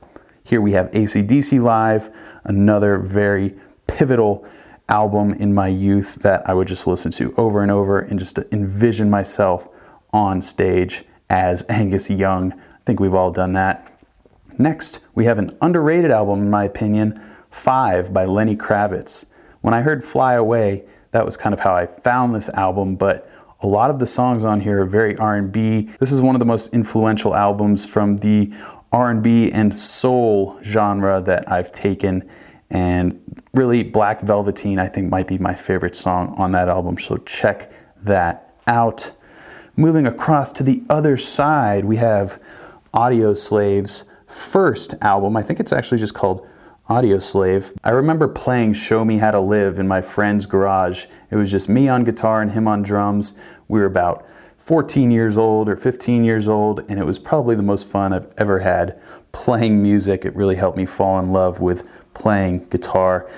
Here 0.42 0.60
we 0.60 0.72
have 0.72 0.90
ACDC 0.90 1.62
Live, 1.62 2.10
another 2.44 2.98
very 2.98 3.54
pivotal 3.86 4.46
album 4.88 5.32
in 5.34 5.54
my 5.54 5.68
youth 5.68 6.16
that 6.16 6.48
I 6.48 6.54
would 6.54 6.68
just 6.68 6.86
listen 6.86 7.10
to 7.12 7.34
over 7.36 7.62
and 7.62 7.70
over 7.70 8.00
and 8.00 8.18
just 8.18 8.38
envision 8.52 9.08
myself 9.08 9.68
on 10.12 10.42
stage 10.42 11.04
as 11.30 11.64
Angus 11.68 12.10
Young. 12.10 12.52
I 12.52 12.76
think 12.84 13.00
we've 13.00 13.14
all 13.14 13.30
done 13.30 13.54
that. 13.54 13.93
Next, 14.58 15.00
we 15.14 15.24
have 15.24 15.38
an 15.38 15.56
underrated 15.60 16.10
album, 16.10 16.40
in 16.40 16.50
my 16.50 16.64
opinion, 16.64 17.20
Five 17.50 18.12
by 18.12 18.24
Lenny 18.24 18.56
Kravitz. 18.56 19.26
When 19.60 19.74
I 19.74 19.82
heard 19.82 20.02
Fly 20.02 20.34
Away, 20.34 20.84
that 21.12 21.24
was 21.24 21.36
kind 21.36 21.52
of 21.52 21.60
how 21.60 21.74
I 21.74 21.86
found 21.86 22.34
this 22.34 22.48
album, 22.50 22.96
but 22.96 23.30
a 23.60 23.66
lot 23.66 23.90
of 23.90 23.98
the 23.98 24.06
songs 24.06 24.44
on 24.44 24.60
here 24.60 24.82
are 24.82 24.86
very 24.86 25.16
R&B. 25.16 25.90
This 25.98 26.12
is 26.12 26.20
one 26.20 26.34
of 26.34 26.40
the 26.40 26.44
most 26.44 26.74
influential 26.74 27.34
albums 27.34 27.86
from 27.86 28.18
the 28.18 28.52
R&B 28.92 29.50
and 29.52 29.76
soul 29.76 30.58
genre 30.62 31.20
that 31.22 31.50
I've 31.50 31.72
taken 31.72 32.28
and 32.70 33.20
really 33.52 33.82
Black 33.82 34.20
Velveteen 34.20 34.78
I 34.78 34.88
think 34.88 35.10
might 35.10 35.26
be 35.26 35.38
my 35.38 35.54
favorite 35.54 35.96
song 35.96 36.34
on 36.38 36.52
that 36.52 36.68
album 36.68 36.98
so 36.98 37.16
check 37.18 37.72
that 38.02 38.54
out. 38.66 39.12
Moving 39.76 40.06
across 40.06 40.52
to 40.52 40.62
the 40.62 40.82
other 40.88 41.16
side 41.16 41.84
we 41.84 41.96
have 41.96 42.40
Audioslave's 42.92 44.04
first 44.34 44.94
album. 45.00 45.36
I 45.36 45.42
think 45.42 45.60
it's 45.60 45.72
actually 45.72 45.98
just 45.98 46.14
called 46.14 46.46
Audio 46.88 47.18
Slave. 47.18 47.72
I 47.84 47.90
remember 47.90 48.28
playing 48.28 48.74
Show 48.74 49.04
Me 49.04 49.18
How 49.18 49.30
to 49.30 49.40
Live 49.40 49.78
in 49.78 49.88
my 49.88 50.02
friend's 50.02 50.44
garage. 50.44 51.06
It 51.30 51.36
was 51.36 51.50
just 51.50 51.68
me 51.68 51.88
on 51.88 52.04
guitar 52.04 52.42
and 52.42 52.50
him 52.50 52.66
on 52.66 52.82
drums. 52.82 53.34
We 53.68 53.78
were 53.80 53.86
about 53.86 54.26
14 54.58 55.10
years 55.10 55.38
old 55.38 55.68
or 55.68 55.76
15 55.76 56.24
years 56.24 56.48
old, 56.48 56.84
and 56.90 56.98
it 56.98 57.04
was 57.04 57.18
probably 57.18 57.54
the 57.54 57.62
most 57.62 57.86
fun 57.86 58.12
I've 58.12 58.32
ever 58.36 58.58
had 58.60 59.00
playing 59.32 59.82
music. 59.82 60.24
It 60.24 60.34
really 60.34 60.56
helped 60.56 60.76
me 60.76 60.86
fall 60.86 61.18
in 61.18 61.32
love 61.32 61.60
with 61.60 61.88
playing 62.12 62.66
guitar. 62.66 63.28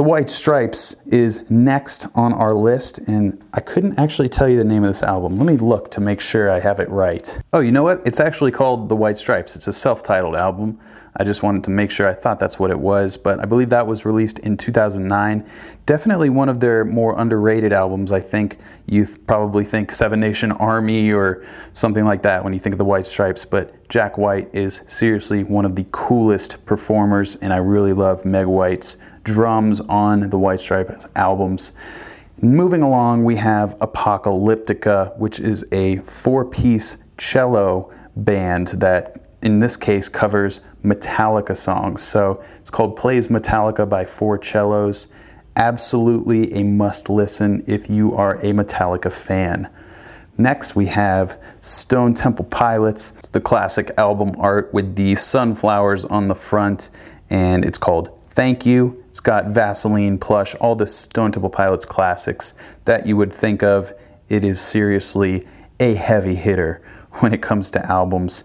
The 0.00 0.04
White 0.04 0.30
Stripes 0.30 0.96
is 1.08 1.44
next 1.50 2.06
on 2.14 2.32
our 2.32 2.54
list, 2.54 2.96
and 3.00 3.38
I 3.52 3.60
couldn't 3.60 3.98
actually 3.98 4.30
tell 4.30 4.48
you 4.48 4.56
the 4.56 4.64
name 4.64 4.82
of 4.82 4.88
this 4.88 5.02
album. 5.02 5.36
Let 5.36 5.44
me 5.44 5.58
look 5.58 5.90
to 5.90 6.00
make 6.00 6.22
sure 6.22 6.50
I 6.50 6.58
have 6.58 6.80
it 6.80 6.88
right. 6.88 7.38
Oh, 7.52 7.60
you 7.60 7.70
know 7.70 7.82
what? 7.82 8.00
It's 8.06 8.18
actually 8.18 8.50
called 8.50 8.88
The 8.88 8.96
White 8.96 9.18
Stripes. 9.18 9.56
It's 9.56 9.68
a 9.68 9.74
self 9.74 10.02
titled 10.02 10.36
album. 10.36 10.80
I 11.16 11.24
just 11.24 11.42
wanted 11.42 11.64
to 11.64 11.70
make 11.70 11.90
sure 11.90 12.08
I 12.08 12.14
thought 12.14 12.38
that's 12.38 12.58
what 12.58 12.70
it 12.70 12.78
was, 12.78 13.18
but 13.18 13.40
I 13.40 13.44
believe 13.44 13.68
that 13.70 13.86
was 13.86 14.06
released 14.06 14.38
in 14.38 14.56
2009. 14.56 15.46
Definitely 15.84 16.30
one 16.30 16.48
of 16.48 16.60
their 16.60 16.86
more 16.86 17.18
underrated 17.18 17.74
albums. 17.74 18.10
I 18.10 18.20
think 18.20 18.56
you 18.86 19.04
probably 19.26 19.66
think 19.66 19.92
Seven 19.92 20.18
Nation 20.18 20.52
Army 20.52 21.12
or 21.12 21.44
something 21.74 22.06
like 22.06 22.22
that 22.22 22.42
when 22.42 22.54
you 22.54 22.58
think 22.58 22.72
of 22.72 22.78
the 22.78 22.86
White 22.86 23.06
Stripes, 23.06 23.44
but 23.44 23.86
Jack 23.90 24.16
White 24.16 24.48
is 24.54 24.82
seriously 24.86 25.44
one 25.44 25.66
of 25.66 25.76
the 25.76 25.84
coolest 25.90 26.64
performers, 26.64 27.36
and 27.36 27.52
I 27.52 27.58
really 27.58 27.92
love 27.92 28.24
Meg 28.24 28.46
White's 28.46 28.96
drums 29.24 29.80
on 29.80 30.30
the 30.30 30.38
White 30.38 30.60
Stripes 30.60 31.06
albums. 31.16 31.72
Moving 32.42 32.82
along, 32.82 33.24
we 33.24 33.36
have 33.36 33.78
Apocalyptica, 33.80 35.16
which 35.18 35.40
is 35.40 35.64
a 35.72 35.98
four 35.98 36.44
piece 36.44 36.96
cello 37.18 37.92
band 38.16 38.68
that, 38.68 39.28
in 39.42 39.58
this 39.58 39.76
case, 39.76 40.08
covers 40.08 40.62
Metallica 40.82 41.56
songs. 41.56 42.02
So 42.02 42.42
it's 42.58 42.70
called 42.70 42.96
Plays 42.96 43.28
Metallica 43.28 43.88
by 43.88 44.04
Four 44.04 44.42
Cellos. 44.42 45.08
Absolutely 45.56 46.52
a 46.54 46.62
must 46.62 47.10
listen 47.10 47.62
if 47.66 47.90
you 47.90 48.14
are 48.16 48.36
a 48.36 48.52
Metallica 48.52 49.12
fan. 49.12 49.68
Next, 50.38 50.74
we 50.74 50.86
have 50.86 51.38
Stone 51.60 52.14
Temple 52.14 52.46
Pilots. 52.46 53.12
It's 53.18 53.28
the 53.28 53.42
classic 53.42 53.90
album 53.98 54.32
art 54.38 54.72
with 54.72 54.96
the 54.96 55.14
sunflowers 55.14 56.06
on 56.06 56.28
the 56.28 56.34
front, 56.34 56.88
and 57.28 57.62
it's 57.62 57.76
called 57.76 58.19
Thank 58.30 58.64
You. 58.64 59.04
It's 59.08 59.18
got 59.18 59.46
Vasoline 59.46 60.16
plush, 60.16 60.54
all 60.54 60.76
the 60.76 60.86
Stone 60.86 61.32
Temple 61.32 61.50
Pilots 61.50 61.84
classics 61.84 62.54
that 62.84 63.04
you 63.04 63.16
would 63.16 63.32
think 63.32 63.64
of. 63.64 63.92
It 64.28 64.44
is 64.44 64.60
seriously 64.60 65.48
a 65.80 65.94
heavy 65.94 66.36
hitter 66.36 66.80
when 67.14 67.34
it 67.34 67.42
comes 67.42 67.72
to 67.72 67.84
albums. 67.90 68.44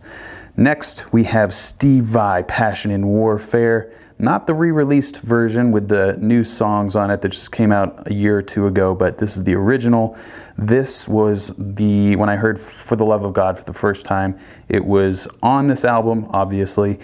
Next, 0.58 1.14
we 1.14 1.26
have 1.26 1.54
Steve 1.54 2.04
Vai, 2.04 2.42
Passion 2.48 2.90
and 2.90 3.06
Warfare. 3.06 3.94
Not 4.18 4.48
the 4.48 4.56
re 4.56 4.72
released 4.72 5.22
version 5.22 5.72
with 5.72 5.88
the 5.88 6.18
new 6.20 6.44
songs 6.44 6.96
on 6.96 7.12
it 7.12 7.22
that 7.22 7.30
just 7.30 7.52
came 7.52 7.72
out 7.72 8.10
a 8.10 8.14
year 8.14 8.38
or 8.38 8.42
two 8.42 8.66
ago, 8.66 8.96
but 8.96 9.20
this 9.20 9.38
is 9.38 9.44
the 9.44 9.54
original. 9.54 10.18
This 10.58 11.08
was 11.08 11.54
the, 11.60 12.16
when 12.16 12.30
I 12.30 12.38
heard 12.38 12.60
For 12.60 12.96
the 12.96 13.06
Love 13.06 13.24
of 13.24 13.34
God 13.34 13.56
for 13.56 13.66
the 13.66 13.74
first 13.74 14.04
time, 14.04 14.40
it 14.68 14.84
was 14.84 15.28
on 15.44 15.68
this 15.68 15.86
album, 15.86 16.28
obviously. 16.32 16.98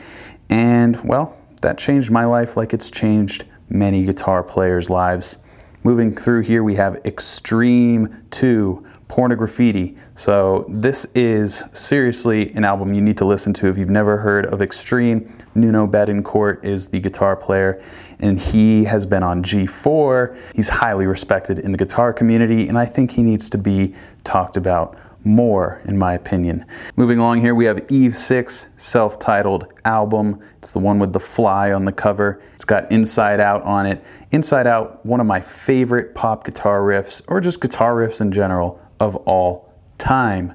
And, 0.49 0.99
well, 1.03 1.37
that 1.61 1.77
changed 1.77 2.11
my 2.11 2.25
life 2.25 2.57
like 2.57 2.73
it's 2.73 2.91
changed 2.91 3.45
many 3.69 4.03
guitar 4.03 4.43
players' 4.43 4.89
lives. 4.89 5.37
Moving 5.83 6.11
through 6.13 6.41
here, 6.41 6.63
we 6.63 6.75
have 6.75 6.97
Extreme 7.05 8.25
2 8.31 8.85
Pornograffitti. 9.07 9.97
So, 10.15 10.65
this 10.69 11.05
is 11.15 11.65
seriously 11.73 12.51
an 12.53 12.63
album 12.63 12.93
you 12.93 13.01
need 13.01 13.17
to 13.17 13.25
listen 13.25 13.51
to 13.53 13.67
if 13.67 13.77
you've 13.77 13.89
never 13.89 14.17
heard 14.17 14.45
of 14.45 14.61
Extreme. 14.61 15.35
Nuno 15.53 15.85
Bettencourt 15.87 16.63
is 16.63 16.87
the 16.87 16.99
guitar 16.99 17.35
player, 17.35 17.83
and 18.19 18.39
he 18.39 18.85
has 18.85 19.05
been 19.05 19.23
on 19.23 19.43
G4. 19.43 20.37
He's 20.55 20.69
highly 20.69 21.07
respected 21.07 21.59
in 21.59 21.71
the 21.71 21.77
guitar 21.77 22.13
community, 22.13 22.69
and 22.69 22.77
I 22.77 22.85
think 22.85 23.11
he 23.11 23.23
needs 23.23 23.49
to 23.49 23.57
be 23.57 23.95
talked 24.23 24.55
about 24.55 24.97
more, 25.23 25.81
in 25.85 25.97
my 25.97 26.13
opinion. 26.13 26.65
Moving 26.95 27.19
along 27.19 27.41
here, 27.41 27.53
we 27.53 27.65
have 27.65 27.85
Eve 27.91 28.15
6, 28.15 28.67
self 28.75 29.19
titled 29.19 29.67
album. 29.85 30.41
It's 30.57 30.71
the 30.71 30.79
one 30.79 30.99
with 30.99 31.13
the 31.13 31.19
fly 31.19 31.71
on 31.71 31.85
the 31.85 31.91
cover. 31.91 32.41
It's 32.53 32.65
got 32.65 32.91
Inside 32.91 33.39
Out 33.39 33.61
on 33.63 33.85
it. 33.85 34.03
Inside 34.31 34.67
Out, 34.67 35.05
one 35.05 35.19
of 35.19 35.27
my 35.27 35.41
favorite 35.41 36.15
pop 36.15 36.45
guitar 36.45 36.81
riffs, 36.81 37.21
or 37.27 37.41
just 37.41 37.61
guitar 37.61 37.95
riffs 37.95 38.21
in 38.21 38.31
general, 38.31 38.79
of 38.99 39.15
all 39.15 39.73
time. 39.97 40.53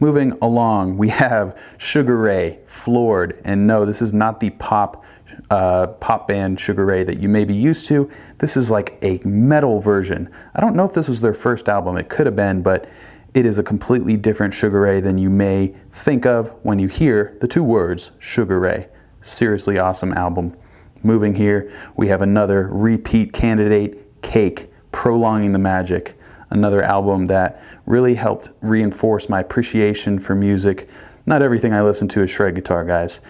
Moving 0.00 0.32
along, 0.42 0.98
we 0.98 1.10
have 1.10 1.56
Sugar 1.78 2.16
Ray, 2.16 2.58
Floored, 2.66 3.40
and 3.44 3.66
no, 3.66 3.84
this 3.84 4.02
is 4.02 4.12
not 4.12 4.40
the 4.40 4.50
pop 4.50 5.04
uh, 5.50 5.86
pop 5.86 6.28
band 6.28 6.58
Sugar 6.58 6.84
Ray 6.84 7.04
that 7.04 7.20
you 7.20 7.28
may 7.28 7.44
be 7.44 7.54
used 7.54 7.88
to. 7.88 8.10
This 8.38 8.56
is 8.56 8.70
like 8.70 8.98
a 9.02 9.20
metal 9.24 9.80
version. 9.80 10.28
I 10.54 10.60
don't 10.60 10.74
know 10.74 10.84
if 10.84 10.92
this 10.92 11.08
was 11.08 11.20
their 11.20 11.34
first 11.34 11.68
album. 11.68 11.96
It 11.96 12.08
could 12.08 12.26
have 12.26 12.36
been, 12.36 12.62
but 12.62 12.88
it 13.34 13.46
is 13.46 13.58
a 13.58 13.62
completely 13.62 14.16
different 14.16 14.52
Sugar 14.52 14.80
Ray 14.80 15.00
than 15.00 15.16
you 15.16 15.30
may 15.30 15.74
think 15.92 16.26
of 16.26 16.50
when 16.62 16.78
you 16.78 16.88
hear 16.88 17.36
the 17.40 17.48
two 17.48 17.62
words 17.62 18.12
Sugar 18.18 18.60
Ray. 18.60 18.88
Seriously 19.20 19.78
awesome 19.78 20.12
album. 20.12 20.54
Moving 21.02 21.34
here, 21.34 21.72
we 21.96 22.08
have 22.08 22.22
another 22.22 22.68
repeat 22.70 23.32
candidate, 23.32 24.22
Cake, 24.22 24.70
Prolonging 24.92 25.52
the 25.52 25.58
Magic. 25.58 26.18
Another 26.50 26.82
album 26.82 27.26
that 27.26 27.62
really 27.86 28.14
helped 28.14 28.50
reinforce 28.60 29.28
my 29.28 29.40
appreciation 29.40 30.18
for 30.18 30.34
music. 30.34 30.88
Not 31.24 31.40
everything 31.40 31.72
I 31.72 31.82
listen 31.82 32.08
to 32.08 32.22
is 32.22 32.30
shred 32.30 32.54
guitar, 32.54 32.84
guys. 32.84 33.20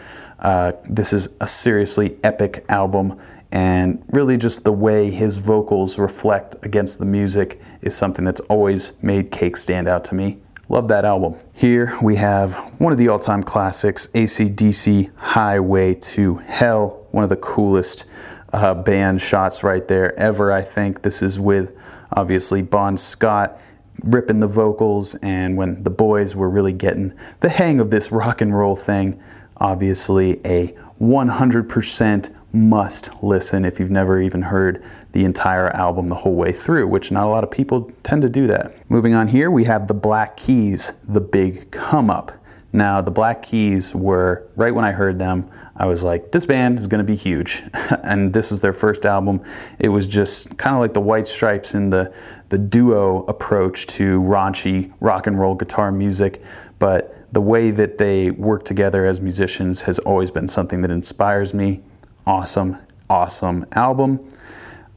Uh, 0.40 0.72
this 0.84 1.12
is 1.12 1.28
a 1.40 1.46
seriously 1.46 2.18
epic 2.24 2.64
album 2.68 3.20
and 3.52 4.02
really 4.08 4.38
just 4.38 4.64
the 4.64 4.72
way 4.72 5.10
his 5.10 5.36
vocals 5.36 5.98
reflect 5.98 6.56
against 6.62 6.98
the 6.98 7.04
music 7.04 7.60
is 7.82 7.94
something 7.94 8.24
that's 8.24 8.40
always 8.42 8.94
made 9.02 9.30
Cake 9.30 9.58
stand 9.58 9.86
out 9.86 10.02
to 10.04 10.14
me. 10.14 10.38
Love 10.70 10.88
that 10.88 11.04
album. 11.04 11.36
Here 11.52 11.96
we 12.00 12.16
have 12.16 12.54
one 12.80 12.92
of 12.92 12.98
the 12.98 13.08
all 13.08 13.18
time 13.18 13.42
classics, 13.42 14.08
ACDC 14.08 15.10
Highway 15.16 15.94
to 15.94 16.36
Hell, 16.36 17.06
one 17.10 17.24
of 17.24 17.30
the 17.30 17.36
coolest 17.36 18.06
uh, 18.54 18.72
band 18.72 19.20
shots 19.20 19.62
right 19.62 19.86
there 19.86 20.18
ever, 20.18 20.50
I 20.50 20.62
think. 20.62 21.02
This 21.02 21.20
is 21.20 21.38
with 21.38 21.76
obviously 22.10 22.62
Bon 22.62 22.96
Scott 22.96 23.60
ripping 24.02 24.40
the 24.40 24.46
vocals, 24.46 25.14
and 25.16 25.58
when 25.58 25.82
the 25.82 25.90
boys 25.90 26.34
were 26.34 26.48
really 26.48 26.72
getting 26.72 27.12
the 27.40 27.50
hang 27.50 27.78
of 27.78 27.90
this 27.90 28.10
rock 28.10 28.40
and 28.40 28.56
roll 28.56 28.76
thing, 28.76 29.22
obviously 29.58 30.40
a 30.46 30.74
100% 31.00 32.34
must 32.52 33.22
listen 33.22 33.64
if 33.64 33.80
you've 33.80 33.90
never 33.90 34.20
even 34.20 34.42
heard 34.42 34.84
the 35.12 35.24
entire 35.24 35.68
album 35.70 36.08
the 36.08 36.14
whole 36.14 36.34
way 36.34 36.52
through, 36.52 36.86
which 36.86 37.10
not 37.10 37.24
a 37.24 37.30
lot 37.30 37.44
of 37.44 37.50
people 37.50 37.90
tend 38.02 38.22
to 38.22 38.28
do 38.28 38.46
that. 38.46 38.88
Moving 38.90 39.14
on 39.14 39.28
here, 39.28 39.50
we 39.50 39.64
have 39.64 39.88
the 39.88 39.94
Black 39.94 40.36
Keys, 40.36 40.92
the 41.06 41.20
big 41.20 41.70
come 41.70 42.10
up. 42.10 42.32
Now, 42.72 43.02
the 43.02 43.10
Black 43.10 43.42
Keys 43.42 43.94
were, 43.94 44.48
right 44.56 44.74
when 44.74 44.84
I 44.84 44.92
heard 44.92 45.18
them, 45.18 45.50
I 45.76 45.86
was 45.86 46.04
like, 46.04 46.32
this 46.32 46.46
band 46.46 46.78
is 46.78 46.86
to 46.86 47.04
be 47.04 47.16
huge. 47.16 47.62
and 48.02 48.32
this 48.32 48.52
is 48.52 48.60
their 48.60 48.72
first 48.72 49.04
album. 49.04 49.42
It 49.78 49.88
was 49.88 50.06
just 50.06 50.56
kind 50.58 50.74
of 50.76 50.80
like 50.80 50.94
the 50.94 51.00
White 51.00 51.26
Stripes 51.26 51.74
in 51.74 51.90
the, 51.90 52.12
the 52.50 52.58
duo 52.58 53.24
approach 53.24 53.86
to 53.88 54.20
raunchy 54.20 54.92
rock 55.00 55.26
and 55.26 55.38
roll 55.38 55.54
guitar 55.54 55.90
music. 55.92 56.42
But 56.78 57.16
the 57.32 57.40
way 57.40 57.70
that 57.70 57.98
they 57.98 58.30
work 58.30 58.64
together 58.64 59.06
as 59.06 59.20
musicians 59.20 59.82
has 59.82 59.98
always 60.00 60.30
been 60.30 60.48
something 60.48 60.82
that 60.82 60.90
inspires 60.90 61.54
me 61.54 61.82
awesome, 62.26 62.78
awesome 63.10 63.66
album. 63.72 64.26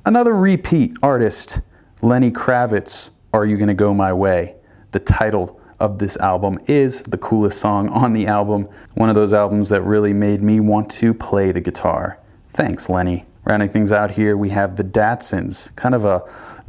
Another 0.06 0.36
repeat 0.36 0.98
artist, 1.02 1.62
Lenny 2.02 2.32
Kravitz, 2.32 3.10
Are 3.34 3.46
You 3.46 3.58
Gonna 3.58 3.74
Go 3.74 3.94
My 3.94 4.14
Way? 4.14 4.56
The 4.92 5.00
title 5.00 5.60
of 5.80 6.00
this 6.00 6.16
album 6.18 6.60
is 6.68 7.04
the 7.04 7.18
coolest 7.18 7.60
song 7.60 7.90
on 7.90 8.14
the 8.14 8.28
album, 8.28 8.70
one 8.94 9.10
of 9.10 9.16
those 9.16 9.34
albums 9.34 9.70
that 9.70 9.82
really 9.82 10.14
made 10.14 10.42
me 10.42 10.60
want 10.60 10.90
to 10.90 11.14
play 11.14 11.52
the 11.52 11.62
guitar. 11.62 12.20
Thanks, 12.50 12.90
Lenny. 12.90 13.26
Rounding 13.44 13.70
things 13.70 13.92
out 13.92 14.12
here, 14.12 14.38
we 14.38 14.50
have 14.50 14.76
the 14.76 14.84
Datsuns, 14.84 15.76
kind 15.76 15.94
of 15.94 16.06
a 16.06 16.24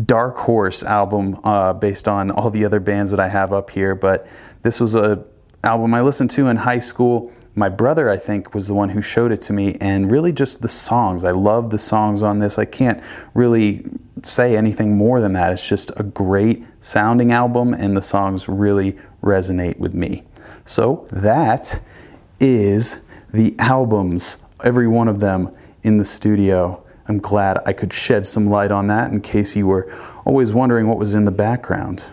dark 0.05 0.37
horse 0.37 0.83
album 0.83 1.39
uh, 1.45 1.73
based 1.73 2.09
on 2.09 2.31
all 2.31 2.51
the 2.51 2.65
other 2.65 2.81
bands 2.81 3.11
that 3.13 3.21
I 3.21 3.29
have 3.29 3.53
up 3.53 3.71
here, 3.71 3.95
but 3.95 4.27
this 4.63 4.81
was 4.81 4.95
a 4.95 5.25
album 5.65 5.95
I 5.95 6.01
listened 6.01 6.31
to 6.33 6.49
in 6.49 6.57
high 6.57 6.79
school 6.79 7.33
my 7.57 7.71
brother, 7.71 8.11
I 8.11 8.19
think, 8.19 8.55
was 8.55 8.69
the 8.69 8.75
one 8.75 8.91
who 8.91 9.01
showed 9.01 9.33
it 9.33 9.41
to 9.43 9.55
me, 9.55 9.79
and 9.81 10.11
really 10.11 10.31
just 10.31 10.61
the 10.61 10.69
songs. 10.69 11.25
I 11.25 11.31
love 11.31 11.71
the 11.71 11.79
songs 11.79 12.23
on 12.23 12.39
this. 12.39 12.59
I 12.59 12.67
can't 12.67 13.03
really 13.33 13.83
say 14.23 14.59
anything 14.59 14.95
more 14.95 15.23
than 15.23 15.33
that. 15.33 15.55
It's 15.55 15.67
just 15.67 15.91
a 15.97 16.03
great 16.03 16.67
sounding 16.81 17.33
album, 17.33 17.73
and 17.73 17.97
the 17.97 18.03
songs 18.03 18.47
really 18.47 18.99
resonate 19.23 19.79
with 19.79 19.95
me. 19.95 20.25
So 20.67 21.07
that 21.11 21.81
is 22.39 22.99
the 23.33 23.55
albums, 23.59 24.37
every 24.63 24.87
one 24.87 25.09
of 25.09 25.21
them 25.21 25.57
in 25.83 25.97
the 25.97 26.05
studio. 26.05 26.85
I'm 27.09 27.19
glad 27.19 27.63
I 27.65 27.73
could 27.73 27.93
shed 27.93 28.27
some 28.27 28.45
light 28.45 28.71
on 28.71 28.89
that 28.89 29.13
in 29.13 29.23
case 29.23 29.57
you 29.57 29.67
were 29.67 29.91
always 30.27 30.53
wondering 30.53 30.89
what 30.89 30.99
was 30.99 31.15
in 31.15 31.25
the 31.25 31.31
background. 31.31 32.11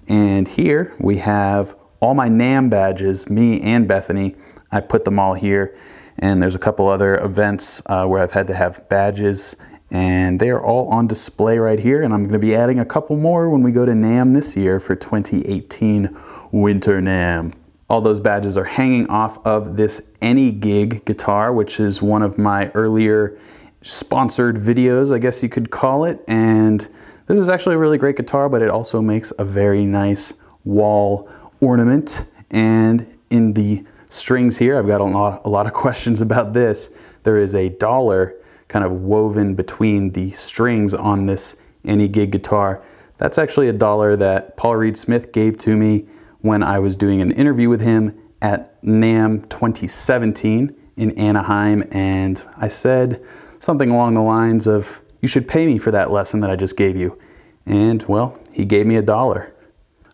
And 0.07 0.47
here 0.47 0.93
we 0.99 1.17
have 1.17 1.75
all 2.03 2.13
my 2.13 2.27
NAMM 2.27 2.69
badges, 2.69 3.29
me 3.29 3.61
and 3.61 3.87
Bethany. 3.87 4.35
I 4.73 4.81
put 4.81 5.05
them 5.05 5.17
all 5.19 5.35
here. 5.35 5.73
And 6.19 6.41
there's 6.41 6.53
a 6.53 6.59
couple 6.59 6.89
other 6.89 7.15
events 7.15 7.81
uh, 7.85 8.05
where 8.05 8.21
I've 8.21 8.33
had 8.33 8.45
to 8.47 8.53
have 8.53 8.87
badges, 8.89 9.55
and 9.89 10.37
they 10.37 10.49
are 10.49 10.61
all 10.61 10.89
on 10.89 11.07
display 11.07 11.57
right 11.59 11.79
here. 11.79 12.01
And 12.01 12.13
I'm 12.13 12.23
going 12.23 12.33
to 12.33 12.39
be 12.39 12.55
adding 12.55 12.77
a 12.77 12.85
couple 12.85 13.15
more 13.15 13.49
when 13.49 13.63
we 13.63 13.71
go 13.71 13.85
to 13.85 13.93
NAMM 13.93 14.33
this 14.33 14.57
year 14.57 14.81
for 14.81 14.97
2018 14.97 16.15
Winter 16.51 17.01
NAMM. 17.01 17.53
All 17.89 18.01
those 18.01 18.19
badges 18.19 18.57
are 18.57 18.65
hanging 18.65 19.07
off 19.07 19.43
of 19.45 19.77
this 19.77 20.01
Any-Gig 20.21 21.05
guitar, 21.05 21.53
which 21.53 21.79
is 21.79 22.01
one 22.01 22.21
of 22.21 22.37
my 22.37 22.69
earlier 22.71 23.37
sponsored 23.81 24.57
videos, 24.57 25.13
I 25.13 25.19
guess 25.19 25.41
you 25.41 25.47
could 25.47 25.71
call 25.71 26.03
it. 26.03 26.21
And 26.27 26.81
this 27.27 27.39
is 27.39 27.47
actually 27.47 27.75
a 27.75 27.77
really 27.79 27.97
great 27.97 28.17
guitar, 28.17 28.49
but 28.49 28.61
it 28.61 28.69
also 28.69 29.01
makes 29.01 29.31
a 29.39 29.45
very 29.45 29.85
nice 29.85 30.33
wall 30.65 31.29
ornament. 31.63 32.25
And 32.51 33.07
in 33.29 33.53
the 33.53 33.85
strings 34.09 34.57
here, 34.57 34.77
I've 34.77 34.87
got 34.87 35.01
a 35.01 35.05
lot, 35.05 35.41
a 35.45 35.49
lot 35.49 35.65
of 35.65 35.73
questions 35.85 36.21
about 36.21 36.53
this. 36.53 36.91
There 37.23 37.37
is 37.37 37.55
a 37.55 37.69
dollar 37.69 38.35
kind 38.67 38.85
of 38.85 38.91
woven 38.91 39.55
between 39.55 40.11
the 40.11 40.31
strings 40.31 40.93
on 40.93 41.25
this 41.25 41.57
Any-Gig 41.85 42.31
guitar. 42.31 42.81
That's 43.17 43.37
actually 43.37 43.69
a 43.69 43.73
dollar 43.73 44.15
that 44.15 44.57
Paul 44.57 44.75
Reed 44.75 44.97
Smith 44.97 45.31
gave 45.31 45.57
to 45.59 45.75
me 45.75 46.05
when 46.41 46.63
I 46.63 46.79
was 46.79 46.95
doing 46.95 47.21
an 47.21 47.31
interview 47.31 47.69
with 47.69 47.81
him 47.81 48.19
at 48.41 48.81
NAMM 48.81 49.47
2017 49.49 50.75
in 50.97 51.11
Anaheim, 51.17 51.83
and 51.91 52.45
I 52.57 52.67
said 52.67 53.23
something 53.59 53.89
along 53.89 54.15
the 54.15 54.21
lines 54.21 54.67
of, 54.67 55.01
You 55.21 55.27
should 55.27 55.47
pay 55.47 55.65
me 55.65 55.77
for 55.77 55.91
that 55.91 56.11
lesson 56.11 56.41
that 56.41 56.51
I 56.51 56.55
just 56.55 56.75
gave 56.75 56.97
you. 56.97 57.17
And 57.65 58.03
well, 58.03 58.37
he 58.51 58.65
gave 58.65 58.85
me 58.85 58.97
a 58.97 59.01
dollar. 59.01 59.52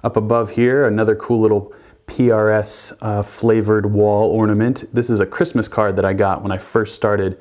Up 0.02 0.16
above 0.16 0.52
here, 0.52 0.88
another 0.88 1.14
cool 1.14 1.42
little 1.42 1.74
PRS 2.08 2.98
uh, 3.02 3.22
flavored 3.22 3.92
wall 3.92 4.32
ornament. 4.32 4.86
This 4.94 5.10
is 5.10 5.20
a 5.20 5.26
Christmas 5.26 5.68
card 5.68 5.98
that 5.98 6.06
I 6.06 6.14
got 6.14 6.42
when 6.42 6.54
I 6.54 6.58
first 6.58 6.96
started 6.96 7.38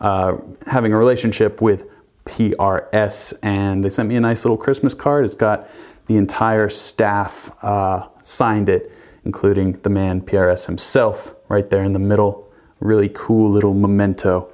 uh, 0.00 0.36
having 0.66 0.92
a 0.92 0.98
relationship 0.98 1.62
with 1.62 1.88
PRS, 2.24 3.34
and 3.44 3.84
they 3.84 3.88
sent 3.88 4.08
me 4.08 4.16
a 4.16 4.20
nice 4.20 4.44
little 4.44 4.56
Christmas 4.56 4.94
card. 4.94 5.24
It's 5.24 5.36
got 5.36 5.68
the 6.08 6.16
entire 6.16 6.68
staff 6.68 7.52
uh, 7.62 8.08
signed 8.20 8.68
it, 8.68 8.90
including 9.24 9.74
the 9.82 9.90
man 9.90 10.22
PRS 10.22 10.66
himself 10.66 11.36
right 11.48 11.70
there 11.70 11.84
in 11.84 11.92
the 11.92 12.00
middle. 12.00 12.52
Really 12.80 13.10
cool 13.10 13.48
little 13.48 13.74
memento. 13.74 14.52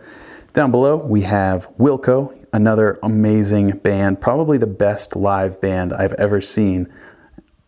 Down 0.52 0.70
below, 0.70 0.96
we 0.96 1.22
have 1.22 1.74
Wilco, 1.78 2.36
another 2.52 2.98
amazing 3.02 3.78
band, 3.78 4.20
probably 4.20 4.58
the 4.58 4.66
best 4.66 5.16
live 5.16 5.62
band 5.62 5.94
I've 5.94 6.12
ever 6.14 6.42
seen. 6.42 6.92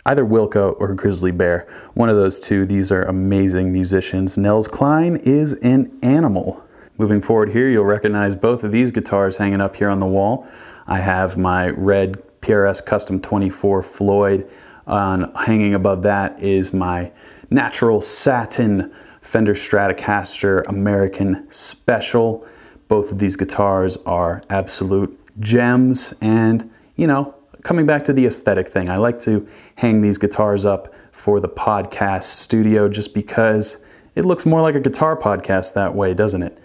Either 0.06 0.24
Wilco 0.24 0.74
or 0.78 0.94
Grizzly 0.94 1.30
Bear, 1.30 1.68
one 1.94 2.08
of 2.08 2.16
those 2.16 2.40
two. 2.40 2.64
These 2.64 2.90
are 2.90 3.02
amazing 3.02 3.72
musicians. 3.72 4.38
Nels 4.38 4.68
Cline 4.68 5.16
is 5.16 5.54
an 5.54 5.98
animal. 6.02 6.64
Moving 6.96 7.20
forward 7.20 7.50
here, 7.50 7.68
you'll 7.68 7.84
recognize 7.84 8.36
both 8.36 8.64
of 8.64 8.72
these 8.72 8.90
guitars 8.90 9.36
hanging 9.36 9.60
up 9.60 9.76
here 9.76 9.88
on 9.88 10.00
the 10.00 10.06
wall. 10.06 10.46
I 10.86 11.00
have 11.00 11.36
my 11.36 11.70
red 11.70 12.22
PRS 12.40 12.84
Custom 12.84 13.20
24 13.20 13.82
Floyd. 13.82 14.50
On 14.86 15.32
hanging 15.34 15.74
above 15.74 16.02
that 16.02 16.42
is 16.42 16.72
my 16.72 17.12
natural 17.48 18.00
satin 18.00 18.92
Fender 19.20 19.54
Stratocaster 19.54 20.66
American 20.66 21.48
Special. 21.50 22.44
Both 22.88 23.12
of 23.12 23.18
these 23.18 23.36
guitars 23.36 23.96
are 23.98 24.42
absolute 24.50 25.16
gems 25.38 26.14
and, 26.20 26.68
you 26.96 27.06
know, 27.06 27.36
coming 27.62 27.86
back 27.86 28.04
to 28.04 28.12
the 28.12 28.26
aesthetic 28.26 28.68
thing, 28.68 28.90
I 28.90 28.96
like 28.96 29.18
to 29.20 29.46
hang 29.76 30.02
these 30.02 30.18
guitars 30.18 30.64
up 30.64 30.94
for 31.12 31.40
the 31.40 31.48
podcast 31.48 32.24
studio 32.24 32.88
just 32.88 33.14
because 33.14 33.78
it 34.14 34.24
looks 34.24 34.46
more 34.46 34.60
like 34.60 34.74
a 34.74 34.80
guitar 34.80 35.16
podcast 35.16 35.74
that 35.74 35.94
way, 35.94 36.14
doesn't 36.14 36.42
it? 36.42 36.58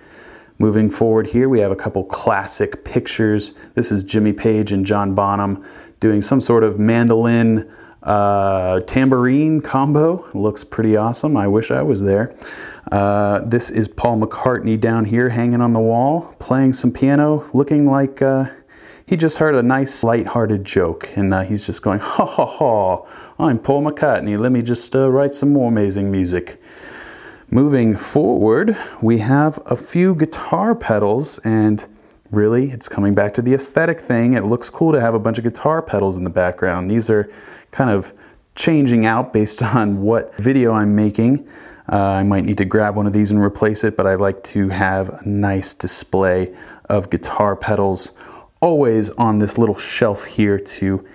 Moving 0.57 0.89
forward 0.89 1.27
here, 1.27 1.49
we 1.49 1.59
have 1.59 1.71
a 1.71 1.75
couple 1.75 2.03
classic 2.05 2.85
pictures. 2.85 3.53
This 3.73 3.91
is 3.91 4.03
Jimmy 4.03 4.31
Page 4.31 4.71
and 4.71 4.85
John 4.85 5.13
Bonham 5.13 5.65
doing 5.99 6.21
some 6.21 6.39
sort 6.39 6.63
of 6.63 6.79
mandolin 6.79 7.69
uh, 8.03 8.79
tambourine 8.81 9.61
combo. 9.61 10.25
Looks 10.33 10.63
pretty 10.63 10.95
awesome. 10.95 11.35
I 11.35 11.47
wish 11.47 11.71
I 11.71 11.81
was 11.81 12.03
there. 12.03 12.33
Uh, 12.91 13.39
this 13.39 13.69
is 13.69 13.87
Paul 13.87 14.21
McCartney 14.21 14.79
down 14.79 15.05
here 15.05 15.29
hanging 15.29 15.59
on 15.59 15.73
the 15.73 15.79
wall, 15.79 16.35
playing 16.39 16.73
some 16.73 16.91
piano, 16.91 17.43
looking 17.53 17.89
like 17.89 18.21
uh, 18.21 18.45
he 19.07 19.15
just 19.15 19.37
heard 19.37 19.53
a 19.53 19.61
nice 19.61 20.03
light-hearted 20.03 20.63
joke, 20.65 21.11
and 21.15 21.33
uh, 21.33 21.41
he's 21.41 21.65
just 21.65 21.81
going, 21.81 21.99
ha 21.99 22.25
ha 22.25 22.45
ha, 22.45 23.05
I'm 23.37 23.59
Paul 23.59 23.83
McCartney, 23.83 24.37
let 24.37 24.51
me 24.51 24.61
just 24.61 24.95
uh, 24.95 25.11
write 25.11 25.35
some 25.35 25.53
more 25.53 25.69
amazing 25.69 26.11
music. 26.11 26.59
Moving 27.51 27.95
forward, 27.95 28.75
we 29.01 29.19
have 29.19 29.59
a 29.67 29.75
few 29.75 30.15
guitar 30.15 30.73
pedals 30.73 31.37
and 31.39 31.87
really 32.31 32.71
it's 32.71 32.89
coming 32.89 33.13
back 33.13 33.35
to 33.35 33.41
the 33.43 33.53
aesthetic 33.53 33.99
thing. 33.99 34.33
It 34.33 34.45
looks 34.45 34.71
cool 34.71 34.91
to 34.91 34.99
have 34.99 35.13
a 35.13 35.19
bunch 35.19 35.37
of 35.37 35.43
guitar 35.43 35.83
pedals 35.83 36.17
in 36.17 36.23
the 36.23 36.31
background. 36.31 36.89
These 36.89 37.11
are 37.11 37.31
kind 37.69 37.91
of 37.91 38.13
changing 38.55 39.05
out 39.05 39.31
based 39.31 39.61
on 39.75 40.01
what 40.01 40.35
video 40.37 40.73
I'm 40.73 40.95
making. 40.95 41.47
Uh, 41.87 41.97
I 41.97 42.23
might 42.23 42.45
need 42.45 42.57
to 42.57 42.65
grab 42.65 42.95
one 42.95 43.05
of 43.05 43.13
these 43.13 43.29
and 43.29 43.39
replace 43.39 43.83
it, 43.83 43.95
but 43.95 44.07
I 44.07 44.15
like 44.15 44.41
to 44.45 44.69
have 44.69 45.09
a 45.09 45.21
nice 45.29 45.75
display 45.75 46.55
of 46.89 47.11
guitar 47.11 47.55
pedals 47.55 48.13
always 48.61 49.09
on 49.11 49.39
this 49.39 49.57
little 49.57 49.75
shelf 49.75 50.25
here 50.25 50.57
to 50.59 51.05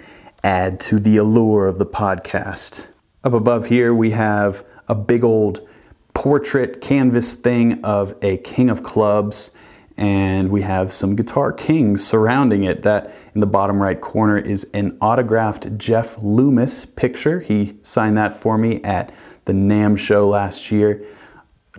add 0.42 0.80
to 0.80 0.98
the 0.98 1.16
allure 1.16 1.66
of 1.66 1.78
the 1.78 1.86
podcast. 1.86 2.88
Up 3.24 3.34
above 3.34 3.66
here, 3.66 3.94
we 3.94 4.12
have 4.12 4.64
a 4.88 4.94
big 4.94 5.24
old 5.24 5.66
portrait 6.14 6.80
canvas 6.80 7.34
thing 7.34 7.84
of 7.84 8.14
a 8.22 8.38
king 8.38 8.70
of 8.70 8.82
clubs 8.82 9.50
and 9.96 10.50
we 10.50 10.62
have 10.62 10.92
some 10.92 11.14
guitar 11.14 11.52
kings 11.52 12.04
surrounding 12.04 12.64
it. 12.64 12.82
That 12.82 13.14
in 13.34 13.40
the 13.40 13.46
bottom 13.46 13.82
right 13.82 14.00
corner 14.00 14.38
is 14.38 14.64
an 14.72 14.96
autographed 15.00 15.76
Jeff 15.76 16.16
Loomis 16.22 16.86
picture. 16.86 17.40
He 17.40 17.76
signed 17.82 18.16
that 18.16 18.32
for 18.34 18.56
me 18.56 18.82
at 18.82 19.12
the 19.44 19.52
NAMM 19.52 19.98
show 19.98 20.26
last 20.26 20.72
year. 20.72 21.04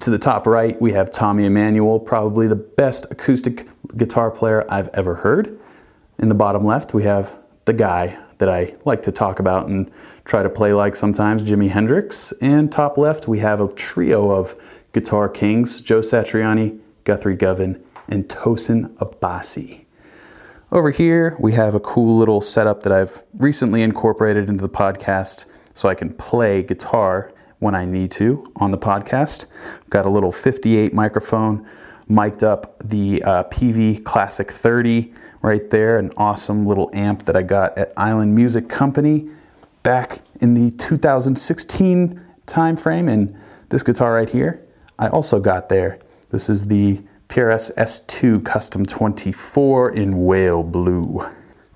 To 0.01 0.09
the 0.09 0.17
top 0.17 0.47
right, 0.47 0.81
we 0.81 0.93
have 0.93 1.11
Tommy 1.11 1.45
Emmanuel, 1.45 1.99
probably 1.99 2.47
the 2.47 2.55
best 2.55 3.05
acoustic 3.11 3.67
guitar 3.95 4.31
player 4.31 4.65
I've 4.67 4.87
ever 4.95 5.13
heard. 5.13 5.59
In 6.17 6.27
the 6.27 6.33
bottom 6.33 6.65
left, 6.65 6.95
we 6.95 7.03
have 7.03 7.37
the 7.65 7.73
guy 7.73 8.17
that 8.39 8.49
I 8.49 8.73
like 8.83 9.03
to 9.03 9.11
talk 9.11 9.37
about 9.37 9.67
and 9.67 9.91
try 10.25 10.41
to 10.41 10.49
play 10.49 10.73
like 10.73 10.95
sometimes, 10.95 11.43
Jimi 11.43 11.69
Hendrix. 11.69 12.33
And 12.41 12.71
top 12.71 12.97
left, 12.97 13.27
we 13.27 13.37
have 13.39 13.59
a 13.59 13.71
trio 13.73 14.31
of 14.31 14.55
guitar 14.91 15.29
kings, 15.29 15.81
Joe 15.81 15.99
Satriani, 15.99 16.79
Guthrie 17.03 17.35
Govan, 17.35 17.79
and 18.07 18.27
Tosin 18.27 18.89
Abasi. 18.95 19.85
Over 20.71 20.89
here, 20.89 21.37
we 21.39 21.53
have 21.53 21.75
a 21.75 21.79
cool 21.79 22.17
little 22.17 22.41
setup 22.41 22.81
that 22.83 22.91
I've 22.91 23.23
recently 23.37 23.83
incorporated 23.83 24.49
into 24.49 24.63
the 24.63 24.69
podcast 24.69 25.45
so 25.75 25.89
I 25.89 25.93
can 25.93 26.11
play 26.11 26.63
guitar 26.63 27.31
when 27.61 27.75
I 27.75 27.85
need 27.85 28.09
to 28.11 28.51
on 28.55 28.71
the 28.71 28.77
podcast. 28.77 29.45
Got 29.89 30.05
a 30.05 30.09
little 30.09 30.31
58 30.31 30.93
microphone, 30.93 31.65
mic'd 32.07 32.43
up 32.43 32.75
the 32.83 33.21
uh, 33.23 33.43
Peavey 33.45 34.03
Classic 34.03 34.51
30 34.51 35.13
right 35.43 35.69
there, 35.69 35.99
an 35.99 36.11
awesome 36.17 36.65
little 36.65 36.89
amp 36.93 37.23
that 37.25 37.35
I 37.35 37.43
got 37.43 37.77
at 37.77 37.93
Island 37.95 38.35
Music 38.35 38.67
Company 38.67 39.29
back 39.83 40.21
in 40.41 40.55
the 40.55 40.75
2016 40.77 42.19
timeframe. 42.47 43.09
And 43.09 43.39
this 43.69 43.83
guitar 43.83 44.13
right 44.13 44.29
here, 44.29 44.65
I 44.97 45.09
also 45.09 45.39
got 45.39 45.69
there. 45.69 45.99
This 46.31 46.49
is 46.49 46.67
the 46.67 46.99
PRS 47.29 47.73
S2 47.75 48.43
Custom 48.43 48.87
24 48.87 49.91
in 49.91 50.25
whale 50.25 50.63
blue. 50.63 51.29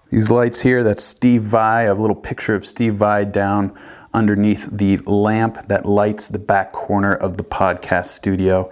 These 0.10 0.32
lights 0.32 0.62
here, 0.62 0.84
that's 0.84 1.04
Steve 1.04 1.44
Vai. 1.44 1.82
I 1.82 1.84
have 1.84 2.00
a 2.00 2.02
little 2.02 2.16
picture 2.16 2.56
of 2.56 2.66
Steve 2.66 2.96
Vai 2.96 3.24
down 3.24 3.78
underneath 4.16 4.70
the 4.72 4.98
lamp 5.06 5.68
that 5.68 5.86
lights 5.86 6.30
the 6.30 6.40
back 6.40 6.72
corner 6.72 7.14
of 7.14 7.38
the 7.38 7.44
podcast 7.44 8.06
studio. 8.06 8.72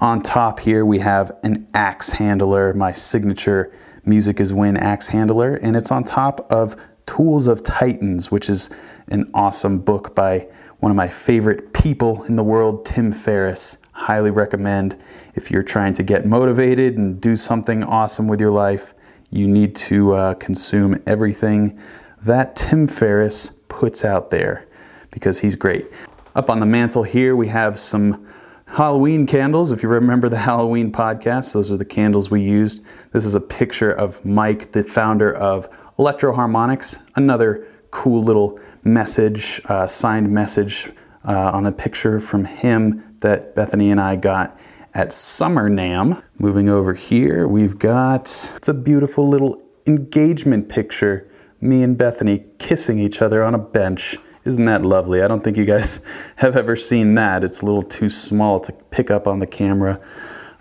On 0.00 0.20
top 0.20 0.58
here, 0.58 0.84
we 0.84 0.98
have 0.98 1.30
an 1.44 1.68
axe 1.72 2.10
handler, 2.10 2.74
my 2.74 2.92
signature 2.92 3.72
Music 4.04 4.40
is 4.40 4.52
Win 4.52 4.76
axe 4.76 5.08
handler, 5.08 5.54
and 5.54 5.76
it's 5.76 5.92
on 5.92 6.02
top 6.02 6.50
of 6.50 6.74
Tools 7.06 7.46
of 7.46 7.62
Titans, 7.62 8.32
which 8.32 8.50
is 8.50 8.68
an 9.08 9.30
awesome 9.32 9.78
book 9.78 10.16
by 10.16 10.48
one 10.80 10.90
of 10.90 10.96
my 10.96 11.08
favorite 11.08 11.72
people 11.72 12.24
in 12.24 12.34
the 12.34 12.42
world, 12.42 12.84
Tim 12.84 13.12
Ferriss. 13.12 13.78
Highly 13.92 14.32
recommend 14.32 14.96
if 15.36 15.52
you're 15.52 15.62
trying 15.62 15.92
to 15.94 16.02
get 16.02 16.26
motivated 16.26 16.96
and 16.96 17.20
do 17.20 17.36
something 17.36 17.84
awesome 17.84 18.26
with 18.26 18.40
your 18.40 18.50
life. 18.50 18.94
You 19.30 19.46
need 19.46 19.76
to 19.76 20.14
uh, 20.14 20.34
consume 20.34 21.00
everything 21.06 21.78
that 22.20 22.56
Tim 22.56 22.86
Ferriss 22.86 23.50
puts 23.68 24.04
out 24.04 24.30
there 24.30 24.66
because 25.12 25.38
he's 25.38 25.54
great. 25.54 25.86
Up 26.34 26.50
on 26.50 26.58
the 26.58 26.66
mantle 26.66 27.04
here, 27.04 27.36
we 27.36 27.46
have 27.48 27.78
some 27.78 28.26
Halloween 28.66 29.26
candles. 29.26 29.70
If 29.70 29.84
you 29.84 29.88
remember 29.88 30.28
the 30.28 30.38
Halloween 30.50 30.90
podcast, 30.90 31.52
those 31.52 31.70
are 31.70 31.76
the 31.76 31.84
candles 31.84 32.30
we 32.30 32.42
used. 32.42 32.84
This 33.12 33.24
is 33.24 33.36
a 33.36 33.40
picture 33.40 33.92
of 33.92 34.24
Mike, 34.24 34.72
the 34.72 34.82
founder 34.82 35.32
of 35.32 35.68
Electro-Harmonix, 35.98 36.98
another 37.14 37.68
cool 37.90 38.22
little 38.22 38.58
message, 38.82 39.60
uh, 39.66 39.86
signed 39.86 40.30
message 40.30 40.90
uh, 41.24 41.50
on 41.52 41.66
a 41.66 41.72
picture 41.72 42.18
from 42.18 42.44
him 42.44 43.16
that 43.20 43.54
Bethany 43.54 43.90
and 43.90 44.00
I 44.00 44.16
got 44.16 44.58
at 44.94 45.12
Summer 45.12 45.70
NAMM. 45.70 46.22
Moving 46.38 46.68
over 46.68 46.94
here, 46.94 47.46
we've 47.46 47.78
got, 47.78 48.52
it's 48.56 48.68
a 48.68 48.74
beautiful 48.74 49.28
little 49.28 49.62
engagement 49.86 50.68
picture. 50.68 51.28
Me 51.60 51.82
and 51.82 51.96
Bethany 51.96 52.44
kissing 52.58 52.98
each 52.98 53.22
other 53.22 53.44
on 53.44 53.54
a 53.54 53.58
bench. 53.58 54.16
Isn't 54.44 54.64
that 54.64 54.84
lovely? 54.84 55.22
I 55.22 55.28
don't 55.28 55.44
think 55.44 55.56
you 55.56 55.64
guys 55.64 56.04
have 56.36 56.56
ever 56.56 56.74
seen 56.74 57.14
that. 57.14 57.44
It's 57.44 57.60
a 57.60 57.64
little 57.64 57.82
too 57.82 58.08
small 58.08 58.58
to 58.60 58.72
pick 58.90 59.10
up 59.10 59.26
on 59.28 59.38
the 59.38 59.46
camera 59.46 60.00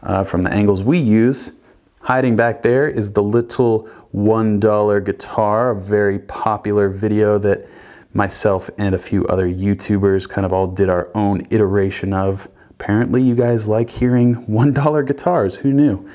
uh, 0.04 0.24
from 0.24 0.44
the 0.44 0.54
angles 0.54 0.84
we 0.84 1.00
use. 1.00 1.54
Hiding 2.02 2.36
back 2.36 2.62
there 2.62 2.88
is 2.88 3.14
the 3.14 3.24
little 3.24 3.90
$1 4.16 5.06
guitar, 5.06 5.72
a 5.72 5.76
very 5.76 6.20
popular 6.20 6.90
video 6.90 7.38
that 7.40 7.68
myself 8.14 8.70
and 8.78 8.94
a 8.94 8.98
few 8.98 9.26
other 9.28 9.48
YouTubers 9.48 10.30
kind 10.30 10.46
of 10.46 10.54
all 10.54 10.68
did 10.68 10.90
our 10.90 11.10
own 11.16 11.46
iteration 11.50 12.14
of. 12.14 12.50
Apparently, 12.70 13.22
you 13.22 13.36
guys 13.36 13.70
like 13.70 13.90
hearing 13.90 14.36
$1 14.48 15.08
guitars. 15.08 15.58
Who 15.58 15.72
knew? 15.72 16.08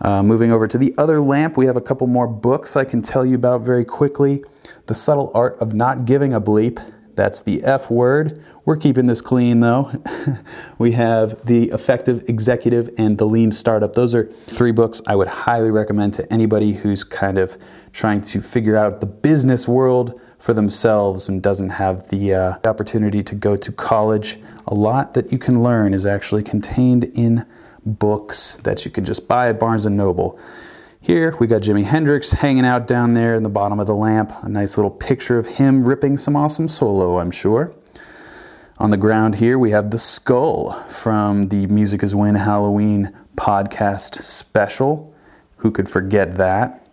Uh, 0.00 0.22
moving 0.22 0.50
over 0.50 0.66
to 0.66 0.78
the 0.78 0.94
other 0.96 1.20
lamp, 1.20 1.56
we 1.56 1.66
have 1.66 1.76
a 1.76 1.80
couple 1.80 2.06
more 2.06 2.26
books 2.26 2.76
I 2.76 2.84
can 2.84 3.02
tell 3.02 3.24
you 3.24 3.34
about 3.34 3.62
very 3.62 3.84
quickly. 3.84 4.44
The 4.86 4.94
Subtle 4.94 5.30
Art 5.34 5.58
of 5.58 5.74
Not 5.74 6.04
Giving 6.04 6.32
a 6.32 6.40
Bleep 6.40 6.80
that's 7.16 7.42
the 7.42 7.62
F 7.64 7.90
word. 7.90 8.42
We're 8.64 8.76
keeping 8.76 9.06
this 9.06 9.20
clean 9.20 9.60
though. 9.60 9.92
we 10.78 10.92
have 10.92 11.44
The 11.46 11.70
Effective 11.70 12.28
Executive 12.28 12.90
and 12.98 13.18
The 13.18 13.26
Lean 13.26 13.52
Startup. 13.52 13.92
Those 13.92 14.14
are 14.14 14.26
three 14.26 14.72
books 14.72 15.02
I 15.06 15.16
would 15.16 15.28
highly 15.28 15.70
recommend 15.70 16.14
to 16.14 16.32
anybody 16.32 16.72
who's 16.72 17.04
kind 17.04 17.38
of 17.38 17.56
trying 17.92 18.20
to 18.22 18.40
figure 18.40 18.76
out 18.76 19.00
the 19.00 19.06
business 19.06 19.66
world 19.66 20.20
for 20.38 20.54
themselves 20.54 21.28
and 21.28 21.42
doesn't 21.42 21.68
have 21.68 22.08
the 22.08 22.34
uh, 22.34 22.54
opportunity 22.64 23.22
to 23.22 23.34
go 23.34 23.56
to 23.56 23.70
college. 23.72 24.38
A 24.66 24.74
lot 24.74 25.14
that 25.14 25.30
you 25.30 25.38
can 25.38 25.62
learn 25.62 25.92
is 25.92 26.06
actually 26.06 26.42
contained 26.42 27.04
in 27.14 27.44
books 27.84 28.56
that 28.56 28.84
you 28.84 28.90
can 28.90 29.04
just 29.04 29.28
buy 29.28 29.48
at 29.48 29.60
Barnes 29.60 29.86
& 29.86 29.90
Noble. 29.90 30.38
Here 31.02 31.34
we 31.40 31.46
got 31.46 31.62
Jimi 31.62 31.84
Hendrix 31.84 32.30
hanging 32.30 32.66
out 32.66 32.86
down 32.86 33.14
there 33.14 33.34
in 33.34 33.42
the 33.42 33.48
bottom 33.48 33.80
of 33.80 33.86
the 33.86 33.94
lamp. 33.94 34.32
A 34.42 34.50
nice 34.50 34.76
little 34.76 34.90
picture 34.90 35.38
of 35.38 35.46
him 35.46 35.88
ripping 35.88 36.18
some 36.18 36.36
awesome 36.36 36.68
solo, 36.68 37.18
I'm 37.18 37.30
sure. 37.30 37.74
On 38.76 38.90
the 38.90 38.98
ground 38.98 39.36
here 39.36 39.58
we 39.58 39.70
have 39.70 39.90
the 39.92 39.98
skull 39.98 40.74
from 40.90 41.48
the 41.48 41.66
Music 41.68 42.02
is 42.02 42.14
Win 42.14 42.34
Halloween 42.34 43.16
podcast 43.34 44.16
special. 44.16 45.14
Who 45.56 45.70
could 45.70 45.88
forget 45.88 46.34
that? 46.34 46.86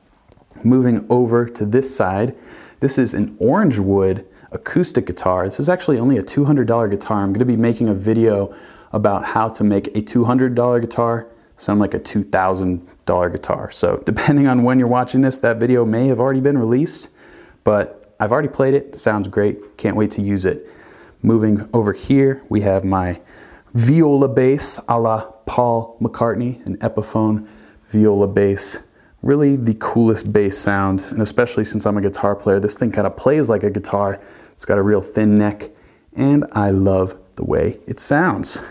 Moving 0.63 1.05
over 1.09 1.45
to 1.45 1.65
this 1.65 1.93
side, 1.93 2.33
this 2.79 2.97
is 2.97 3.13
an 3.13 3.35
orange 3.41 3.77
wood 3.77 4.25
acoustic 4.53 5.05
guitar. 5.05 5.43
This 5.43 5.59
is 5.59 5.67
actually 5.67 5.99
only 5.99 6.17
a 6.17 6.23
$200 6.23 6.89
guitar. 6.89 7.23
I'm 7.23 7.33
going 7.33 7.39
to 7.39 7.45
be 7.45 7.57
making 7.57 7.89
a 7.89 7.93
video 7.93 8.55
about 8.93 9.25
how 9.25 9.49
to 9.49 9.65
make 9.65 9.87
a 9.87 10.01
$200 10.01 10.79
guitar 10.79 11.27
sound 11.57 11.79
like 11.79 11.93
a 11.93 11.99
$2,000 11.99 13.31
guitar. 13.31 13.69
So 13.71 13.97
depending 14.05 14.47
on 14.47 14.63
when 14.63 14.79
you're 14.79 14.87
watching 14.87 15.21
this, 15.21 15.39
that 15.39 15.57
video 15.57 15.83
may 15.83 16.07
have 16.07 16.19
already 16.19 16.39
been 16.39 16.57
released, 16.57 17.09
but 17.63 18.15
I've 18.19 18.31
already 18.31 18.47
played 18.47 18.73
it. 18.73 18.95
Sounds 18.95 19.27
great. 19.27 19.77
Can't 19.77 19.95
wait 19.95 20.11
to 20.11 20.21
use 20.21 20.45
it. 20.45 20.67
Moving 21.21 21.67
over 21.73 21.93
here, 21.93 22.43
we 22.47 22.61
have 22.61 22.83
my 22.83 23.19
viola 23.73 24.27
bass 24.27 24.79
a 24.87 24.99
la 24.99 25.23
Paul 25.45 25.97
McCartney, 25.99 26.65
an 26.65 26.77
Epiphone 26.77 27.47
viola 27.89 28.27
bass. 28.27 28.83
Really 29.23 29.55
the 29.55 29.75
coolest 29.79 30.31
bass 30.31 30.57
sound, 30.57 31.01
and 31.09 31.21
especially 31.21 31.65
since 31.65 31.85
I'm 31.85 31.97
a 31.97 32.01
guitar 32.01 32.35
player, 32.35 32.59
this 32.59 32.77
thing 32.77 32.91
kind 32.91 33.07
of 33.07 33.17
plays 33.17 33.49
like 33.49 33.63
a 33.63 33.71
guitar. 33.71 34.21
It's 34.51 34.65
got 34.65 34.77
a 34.77 34.83
real 34.83 35.01
thin 35.01 35.35
neck, 35.35 35.71
and 36.15 36.45
I 36.51 36.69
love 36.69 37.17
the 37.35 37.43
way 37.43 37.79
it 37.87 37.99
sounds. 37.99 38.61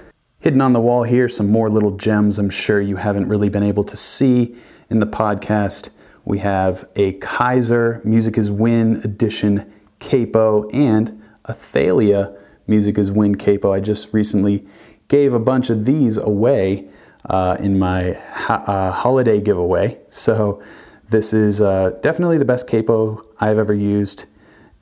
Hidden 0.40 0.60
on 0.60 0.74
the 0.74 0.80
wall 0.80 1.02
here, 1.02 1.28
some 1.28 1.50
more 1.50 1.70
little 1.70 1.96
gems 1.96 2.38
I'm 2.38 2.50
sure 2.50 2.78
you 2.80 2.96
haven't 2.96 3.26
really 3.26 3.48
been 3.48 3.62
able 3.62 3.84
to 3.84 3.96
see 3.96 4.54
in 4.90 5.00
the 5.00 5.06
podcast. 5.06 5.88
We 6.26 6.38
have 6.38 6.86
a 6.94 7.18
Kyser 7.20 8.04
Music 8.04 8.36
is 8.36 8.50
Win 8.50 8.96
edition 9.02 9.72
capo 9.98 10.68
and 10.68 11.22
a 11.46 11.54
Thalia 11.54 12.36
Music 12.66 12.98
is 12.98 13.10
Win 13.10 13.36
capo. 13.36 13.72
I 13.72 13.80
just 13.80 14.12
recently 14.12 14.66
gave 15.08 15.32
a 15.32 15.38
bunch 15.38 15.70
of 15.70 15.86
these 15.86 16.18
away 16.18 16.86
uh, 17.30 17.56
in 17.58 17.78
my 17.78 18.12
uh, 18.48 18.92
holiday 18.92 19.40
giveaway. 19.40 19.98
So 20.10 20.62
this 21.08 21.32
is 21.32 21.62
uh, 21.62 21.98
definitely 22.02 22.36
the 22.36 22.44
best 22.44 22.68
capo 22.68 23.24
I've 23.40 23.58
ever 23.58 23.74
used. 23.74 24.26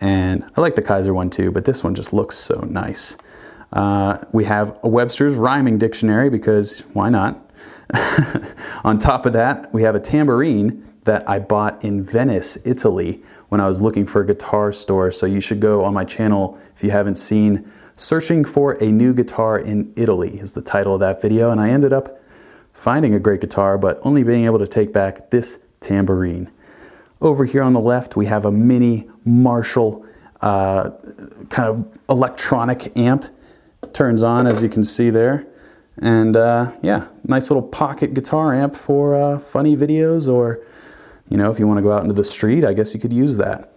And 0.01 0.45
I 0.57 0.61
like 0.61 0.75
the 0.75 0.83
Kyser 0.83 1.15
one 1.15 1.31
too, 1.31 1.53
but 1.53 1.65
this 1.65 1.85
one 1.85 1.95
just 1.95 2.13
looks 2.13 2.37
so 2.37 2.67
nice. 2.69 3.17
Uh, 3.75 4.25
we 4.33 4.45
have 4.45 4.79
a 4.85 4.89
Webster's 4.89 5.35
rhyming 5.35 5.79
dictionary 5.79 6.31
because 6.31 6.87
why 6.93 7.11
not? 7.11 7.51
On 8.85 8.97
top 8.97 9.27
of 9.27 9.33
that, 9.33 9.73
we 9.75 9.83
have 9.83 9.97
a 9.97 10.01
tambourine 10.01 10.89
that 11.05 11.29
I 11.29 11.41
bought 11.41 11.85
in 11.85 12.03
Venice, 12.03 12.57
Italy, 12.65 13.21
when 13.49 13.61
I 13.61 13.67
was 13.67 13.83
looking 13.83 14.07
for 14.07 14.23
a 14.23 14.27
guitar 14.27 14.73
store. 14.73 15.11
So 15.11 15.27
you 15.27 15.41
should 15.41 15.61
go 15.61 15.85
on 15.85 15.93
my 15.93 16.05
channel 16.05 16.59
if 16.75 16.83
you 16.83 16.91
haven't 16.91 17.17
seen. 17.17 17.71
Searching 17.97 18.45
for 18.45 18.73
a 18.83 18.87
new 18.87 19.13
guitar 19.13 19.59
in 19.59 19.93
Italy 19.97 20.39
is 20.39 20.53
the 20.53 20.63
title 20.63 20.95
of 20.95 21.01
that 21.01 21.21
video, 21.21 21.51
and 21.51 21.61
I 21.61 21.71
ended 21.71 21.93
up 21.93 22.21
finding 22.73 23.15
a 23.15 23.19
great 23.19 23.41
guitar, 23.41 23.77
but 23.77 23.99
only 24.03 24.23
being 24.23 24.45
able 24.45 24.59
to 24.61 24.67
take 24.67 24.93
back 24.93 25.31
this 25.31 25.59
tambourine. 25.81 26.51
Over 27.21 27.45
here 27.45 27.63
on 27.63 27.73
the 27.73 27.81
left, 27.81 28.17
we 28.17 28.27
have 28.27 28.45
a 28.45 28.53
mini 28.53 29.09
Marshall 29.25 30.05
uh, 30.41 30.91
kind 31.51 31.69
of 31.69 31.99
electronic 32.09 32.97
amp 32.97 33.27
turns 33.95 34.23
on 34.23 34.47
as 34.47 34.63
you 34.63 34.69
can 34.69 34.85
see 34.85 35.11
there. 35.11 35.47
And 35.99 36.37
uh, 36.37 36.73
yeah, 36.83 37.09
nice 37.23 37.51
little 37.51 37.63
pocket 37.63 38.15
guitar 38.15 38.53
amp 38.53 38.75
for 38.75 39.15
uh, 39.15 39.39
funny 39.39 39.77
videos 39.77 40.33
or, 40.33 40.61
you 41.29 41.37
know, 41.37 41.51
if 41.51 41.59
you 41.59 41.67
want 41.67 41.79
to 41.79 41.83
go 41.83 41.93
out 41.93 42.03
into 42.03 42.15
the 42.15 42.25
street, 42.25 42.65
I 42.65 42.73
guess 42.73 42.95
you 42.95 43.01
could 43.01 43.13
use 43.13 43.37
that. 43.37 43.71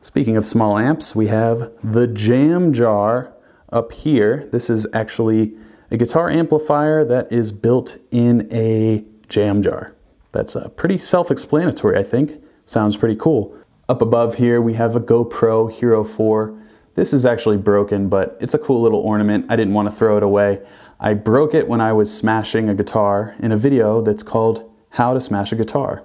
Speaking 0.00 0.36
of 0.36 0.44
small 0.44 0.78
amps, 0.78 1.14
we 1.14 1.28
have 1.28 1.70
the 1.82 2.06
Jam 2.06 2.72
Jar 2.72 3.32
up 3.70 3.92
here. 3.92 4.48
This 4.50 4.68
is 4.68 4.86
actually 4.92 5.54
a 5.90 5.96
guitar 5.96 6.28
amplifier 6.28 7.04
that 7.04 7.30
is 7.32 7.52
built 7.52 7.98
in 8.10 8.48
a 8.52 9.04
jam 9.28 9.62
jar. 9.62 9.94
That's 10.32 10.54
uh, 10.54 10.68
pretty 10.70 10.98
self-explanatory, 10.98 11.98
I 11.98 12.02
think. 12.02 12.42
Sounds 12.64 12.96
pretty 12.96 13.16
cool. 13.16 13.56
Up 13.88 14.00
above 14.00 14.36
here, 14.36 14.60
we 14.60 14.74
have 14.74 14.94
a 14.94 15.00
GoPro 15.00 15.70
Hero 15.72 16.04
4 16.04 16.59
this 17.00 17.14
is 17.14 17.24
actually 17.24 17.56
broken, 17.56 18.10
but 18.10 18.36
it's 18.42 18.52
a 18.52 18.58
cool 18.58 18.82
little 18.82 19.00
ornament. 19.00 19.46
I 19.48 19.56
didn't 19.56 19.72
want 19.72 19.88
to 19.88 19.94
throw 19.94 20.18
it 20.18 20.22
away. 20.22 20.60
I 21.00 21.14
broke 21.14 21.54
it 21.54 21.66
when 21.66 21.80
I 21.80 21.94
was 21.94 22.14
smashing 22.14 22.68
a 22.68 22.74
guitar 22.74 23.34
in 23.38 23.52
a 23.52 23.56
video 23.56 24.02
that's 24.02 24.22
called 24.22 24.70
How 24.90 25.14
to 25.14 25.20
Smash 25.22 25.50
a 25.50 25.56
Guitar. 25.56 26.04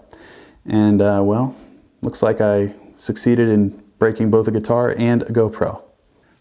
And 0.65 1.01
uh, 1.01 1.21
well, 1.21 1.53
looks 2.01 2.23
like 2.23 2.39
I 2.39 2.73
succeeded 2.95 3.49
in 3.49 3.84
breaking 3.99 4.31
both 4.31 4.47
a 4.47 4.51
guitar 4.51 4.95
and 4.97 5.21
a 5.23 5.34
GoPro. 5.34 5.81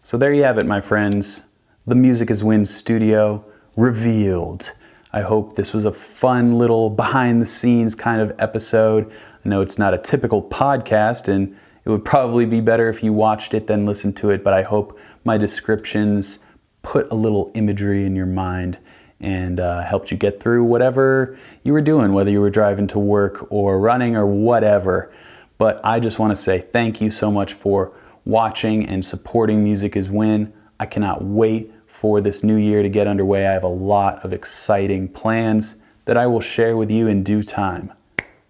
So 0.03 0.17
there 0.17 0.33
you 0.33 0.43
have 0.43 0.57
it, 0.57 0.65
my 0.65 0.79
friends. 0.79 1.41
The 1.85 1.95
Music 1.95 2.31
is 2.31 2.41
Win 2.41 2.65
studio 2.65 3.43
revealed. 3.75 4.71
I 5.11 5.23
hope 5.23 5.57
this 5.57 5.73
was 5.73 5.83
a 5.83 5.91
fun 5.91 6.55
little 6.57 6.89
behind 6.89 7.41
the 7.41 7.45
scenes 7.45 7.93
kind 7.93 8.21
of 8.21 8.33
episode. 8.39 9.11
I 9.43 9.49
know 9.49 9.59
it's 9.59 9.77
not 9.77 9.93
a 9.93 9.97
typical 9.97 10.41
podcast, 10.41 11.27
and 11.27 11.57
it 11.85 11.89
would 11.89 12.03
probably 12.03 12.45
be 12.45 12.61
better 12.61 12.89
if 12.89 13.03
you 13.03 13.13
watched 13.13 13.53
it 13.53 13.67
than 13.67 13.85
listened 13.85 14.17
to 14.17 14.31
it, 14.31 14.43
but 14.43 14.53
I 14.53 14.63
hope 14.63 14.99
my 15.23 15.37
descriptions 15.37 16.39
put 16.81 17.11
a 17.11 17.15
little 17.15 17.51
imagery 17.53 18.05
in 18.05 18.15
your 18.15 18.25
mind 18.25 18.77
and 19.19 19.59
uh, 19.59 19.81
helped 19.81 20.11
you 20.11 20.17
get 20.17 20.39
through 20.39 20.63
whatever 20.63 21.37
you 21.63 21.73
were 21.73 21.81
doing, 21.81 22.13
whether 22.13 22.29
you 22.29 22.41
were 22.41 22.49
driving 22.49 22.87
to 22.87 22.99
work 22.99 23.47
or 23.51 23.79
running 23.79 24.15
or 24.15 24.25
whatever. 24.25 25.13
But 25.57 25.79
I 25.83 25.99
just 25.99 26.19
want 26.19 26.31
to 26.31 26.35
say 26.35 26.59
thank 26.59 27.01
you 27.01 27.11
so 27.11 27.31
much 27.31 27.53
for 27.53 27.93
watching 28.25 28.85
and 28.85 29.05
supporting 29.05 29.63
Music 29.63 29.95
is 29.95 30.09
Win. 30.09 30.53
I 30.79 30.85
cannot 30.85 31.23
wait 31.23 31.71
for 31.87 32.19
this 32.19 32.43
new 32.43 32.57
year 32.57 32.83
to 32.83 32.89
get 32.89 33.07
underway. 33.07 33.47
I 33.47 33.53
have 33.53 33.63
a 33.63 33.67
lot 33.67 34.25
of 34.25 34.33
exciting 34.33 35.07
plans 35.07 35.75
that 36.05 36.17
I 36.17 36.27
will 36.27 36.41
share 36.41 36.75
with 36.75 36.91
you 36.91 37.07
in 37.07 37.23
due 37.23 37.43
time. 37.43 37.93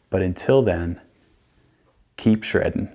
But 0.09 0.21
until 0.21 0.61
then, 0.61 0.99
keep 2.17 2.43
shredding. 2.43 2.94